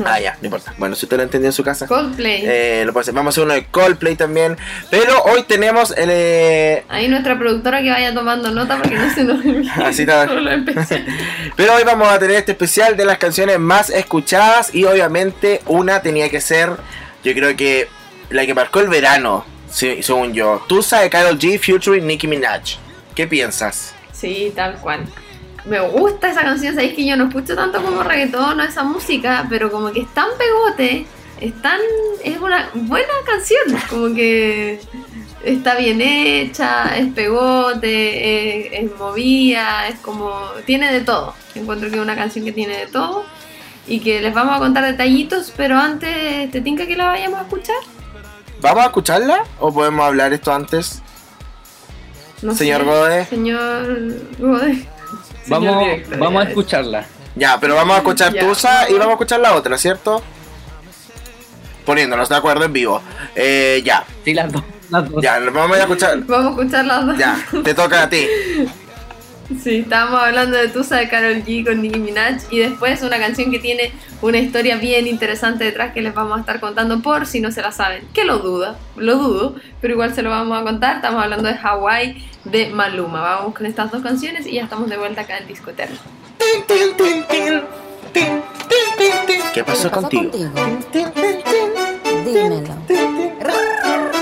Ah, 0.05 0.21
ya, 0.21 0.37
no 0.41 0.47
importa. 0.47 0.75
Bueno, 0.79 0.95
si 0.95 1.07
usted 1.07 1.17
lo 1.17 1.23
entendió 1.23 1.49
en 1.49 1.53
su 1.53 1.63
casa. 1.63 1.87
Coldplay. 1.87 2.43
Eh, 2.45 2.83
lo 2.87 2.93
puede 2.93 3.03
hacer. 3.03 3.15
Vamos 3.15 3.29
a 3.29 3.33
hacer 3.35 3.45
uno 3.45 3.55
de 3.55 3.67
Coldplay 3.67 4.17
también. 4.17 4.57
Pero 4.91 5.23
hoy 5.25 5.43
tenemos 5.45 5.93
el. 5.97 6.09
Eh... 6.11 6.85
Ahí 6.89 7.09
nuestra 7.09 7.39
productora 7.39 7.83
que 7.83 7.91
vaya 7.91 8.15
tomando 8.15 8.51
nota 8.51 8.79
porque 8.79 8.97
no 8.97 9.15
se 9.15 9.25
nos. 9.25 9.41
Así 9.79 10.03
está. 10.03 10.27
Pero 11.57 11.75
hoy 11.75 11.83
vamos 11.85 12.09
a 12.09 12.19
tener 12.19 12.37
este 12.37 12.53
especial 12.53 12.97
de 12.97 13.05
las 13.05 13.19
canciones 13.19 13.59
más 13.59 13.91
escuchadas. 13.91 14.75
Y 14.75 14.85
obviamente 14.85 15.61
una 15.67 16.03
tenía 16.03 16.29
que 16.29 16.41
ser, 16.41 16.71
yo 17.25 17.35
creo 17.35 17.57
que 17.57 17.89
la 18.31 18.47
que 18.47 18.55
marcó 18.55 18.81
el 18.81 18.89
verano, 18.89 19.45
según 19.71 20.33
yo. 20.33 20.65
Tusa 20.69 21.01
de 21.01 21.11
Carol 21.11 21.39
G, 21.39 21.59
featuring 21.59 22.07
Nicki 22.07 22.27
Minaj. 22.27 22.79
¿Qué 23.15 23.27
piensas? 23.27 23.95
Sí, 24.13 24.53
tal 24.55 24.77
cual 24.77 25.07
me 25.65 25.81
gusta 25.81 26.31
esa 26.31 26.43
canción, 26.43 26.75
sabéis 26.75 26.95
que 26.95 27.07
yo 27.07 27.17
no 27.17 27.29
escucho 27.29 27.55
tanto 27.55 27.83
como 27.83 28.03
reggaetón 28.03 28.59
o 28.59 28.63
esa 28.63 28.83
música, 28.83 29.47
pero 29.49 29.71
como 29.71 29.93
que 29.93 30.01
es 30.01 30.15
tan 30.15 30.29
pegote, 30.37 31.07
es 31.41 31.63
tan, 31.63 31.81
es 32.25 32.41
una 32.41 32.69
buena 32.75 33.13
canción, 33.25 33.81
como 33.89 34.15
que 34.15 34.81
está 35.45 35.77
bien 35.77 36.01
hecha, 36.01 36.97
es 36.97 37.13
pegote, 37.13 38.85
es, 38.85 38.91
movida, 38.97 39.89
es 39.89 39.99
como, 40.01 40.33
tiene 40.67 40.93
de 40.93 41.01
todo. 41.01 41.35
Encuentro 41.55 41.89
que 41.91 41.97
es 41.97 42.03
una 42.03 42.17
canción 42.17 42.45
que 42.45 42.53
tiene 42.53 42.77
de 42.77 42.87
todo 42.87 43.25
y 43.87 44.01
que 44.01 44.21
les 44.21 44.33
vamos 44.33 44.57
a 44.57 44.59
contar 44.59 44.85
detallitos, 44.85 45.53
pero 45.57 45.77
antes, 45.77 46.51
¿te 46.51 46.61
tinca 46.61 46.87
que 46.87 46.97
la 46.97 47.07
vayamos 47.07 47.41
a 47.41 47.43
escuchar? 47.43 47.77
¿Vamos 48.61 48.85
a 48.85 48.87
escucharla 48.87 49.45
o 49.59 49.73
podemos 49.73 50.05
hablar 50.07 50.33
esto 50.33 50.53
antes? 50.53 51.03
No 52.43 52.55
señor 52.55 52.85
Gode. 52.85 53.27
Señor 53.27 54.17
Gode. 54.39 54.87
Vamos, 55.47 55.85
vamos 56.19 56.45
a 56.45 56.49
escucharla. 56.49 57.07
Ya, 57.35 57.59
pero 57.59 57.75
vamos 57.75 57.95
a 57.95 57.99
escuchar 57.99 58.35
Tusa 58.35 58.89
y 58.89 58.93
vamos 58.93 59.09
a 59.09 59.13
escuchar 59.13 59.41
la 59.41 59.55
otra, 59.55 59.79
¿cierto? 59.79 60.23
Poniéndonos 61.85 62.29
de 62.29 62.37
acuerdo 62.37 62.65
en 62.65 62.73
vivo. 62.73 63.01
Eh, 63.35 63.83
ya. 63.85 64.05
Sí, 64.25 64.35
las 64.35 64.53
dos. 64.53 64.63
Ya, 65.23 65.39
vamos 65.39 65.77
a 65.77 65.81
escuchar. 65.81 66.19
Vamos 66.21 66.47
a 66.47 66.51
escuchar 66.51 66.85
las 66.85 67.07
dos. 67.07 67.19
Ya, 67.19 67.47
te 67.65 67.75
toca 67.75 68.03
a 68.03 68.11
ti. 68.11 68.27
Sí, 69.61 69.79
estábamos 69.79 70.21
hablando 70.21 70.57
de 70.57 70.69
Tusa 70.69 70.97
de 70.97 71.09
Carol 71.09 71.43
G 71.45 71.65
con 71.65 71.83
Nicki 71.83 71.99
Minaj 71.99 72.43
y 72.51 72.59
después 72.59 73.03
una 73.03 73.19
canción 73.19 73.51
que 73.51 73.59
tiene 73.59 73.93
una 74.21 74.39
historia 74.39 74.77
bien 74.77 75.07
interesante 75.07 75.65
detrás 75.65 75.93
que 75.93 76.01
les 76.01 76.15
vamos 76.15 76.37
a 76.37 76.41
estar 76.41 76.61
contando 76.61 77.01
por 77.01 77.27
si 77.27 77.41
no 77.41 77.51
se 77.51 77.63
la 77.63 77.73
saben. 77.73 78.07
Que 78.13 78.25
lo 78.25 78.39
duda, 78.39 78.77
lo 78.97 79.17
dudo, 79.17 79.57
pero 79.81 79.95
igual 79.95 80.15
se 80.15 80.23
lo 80.23 80.31
vamos 80.31 80.61
a 80.61 80.63
contar. 80.63 80.97
Estamos 80.97 81.23
hablando 81.23 81.49
de 81.49 81.57
Hawaii 81.63 82.29
de 82.45 82.71
Maluma. 82.71 83.21
Vamos 83.21 83.55
con 83.55 83.67
estas 83.67 83.91
dos 83.91 84.03
canciones 84.03 84.47
y 84.47 84.55
ya 84.55 84.63
estamos 84.63 84.89
de 84.89 84.97
vuelta 84.97 85.23
acá 85.23 85.39
en 85.39 85.49
Disco 85.49 85.71
Eterno. 85.71 85.99
¿Qué 89.53 89.65
pasó 89.65 89.91
contigo? 89.91 90.31
Dímelo. 92.25 94.22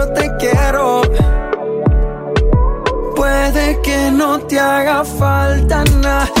te 4.51 4.59
haga 4.59 5.05
falta 5.05 5.81
nada, 6.01 6.40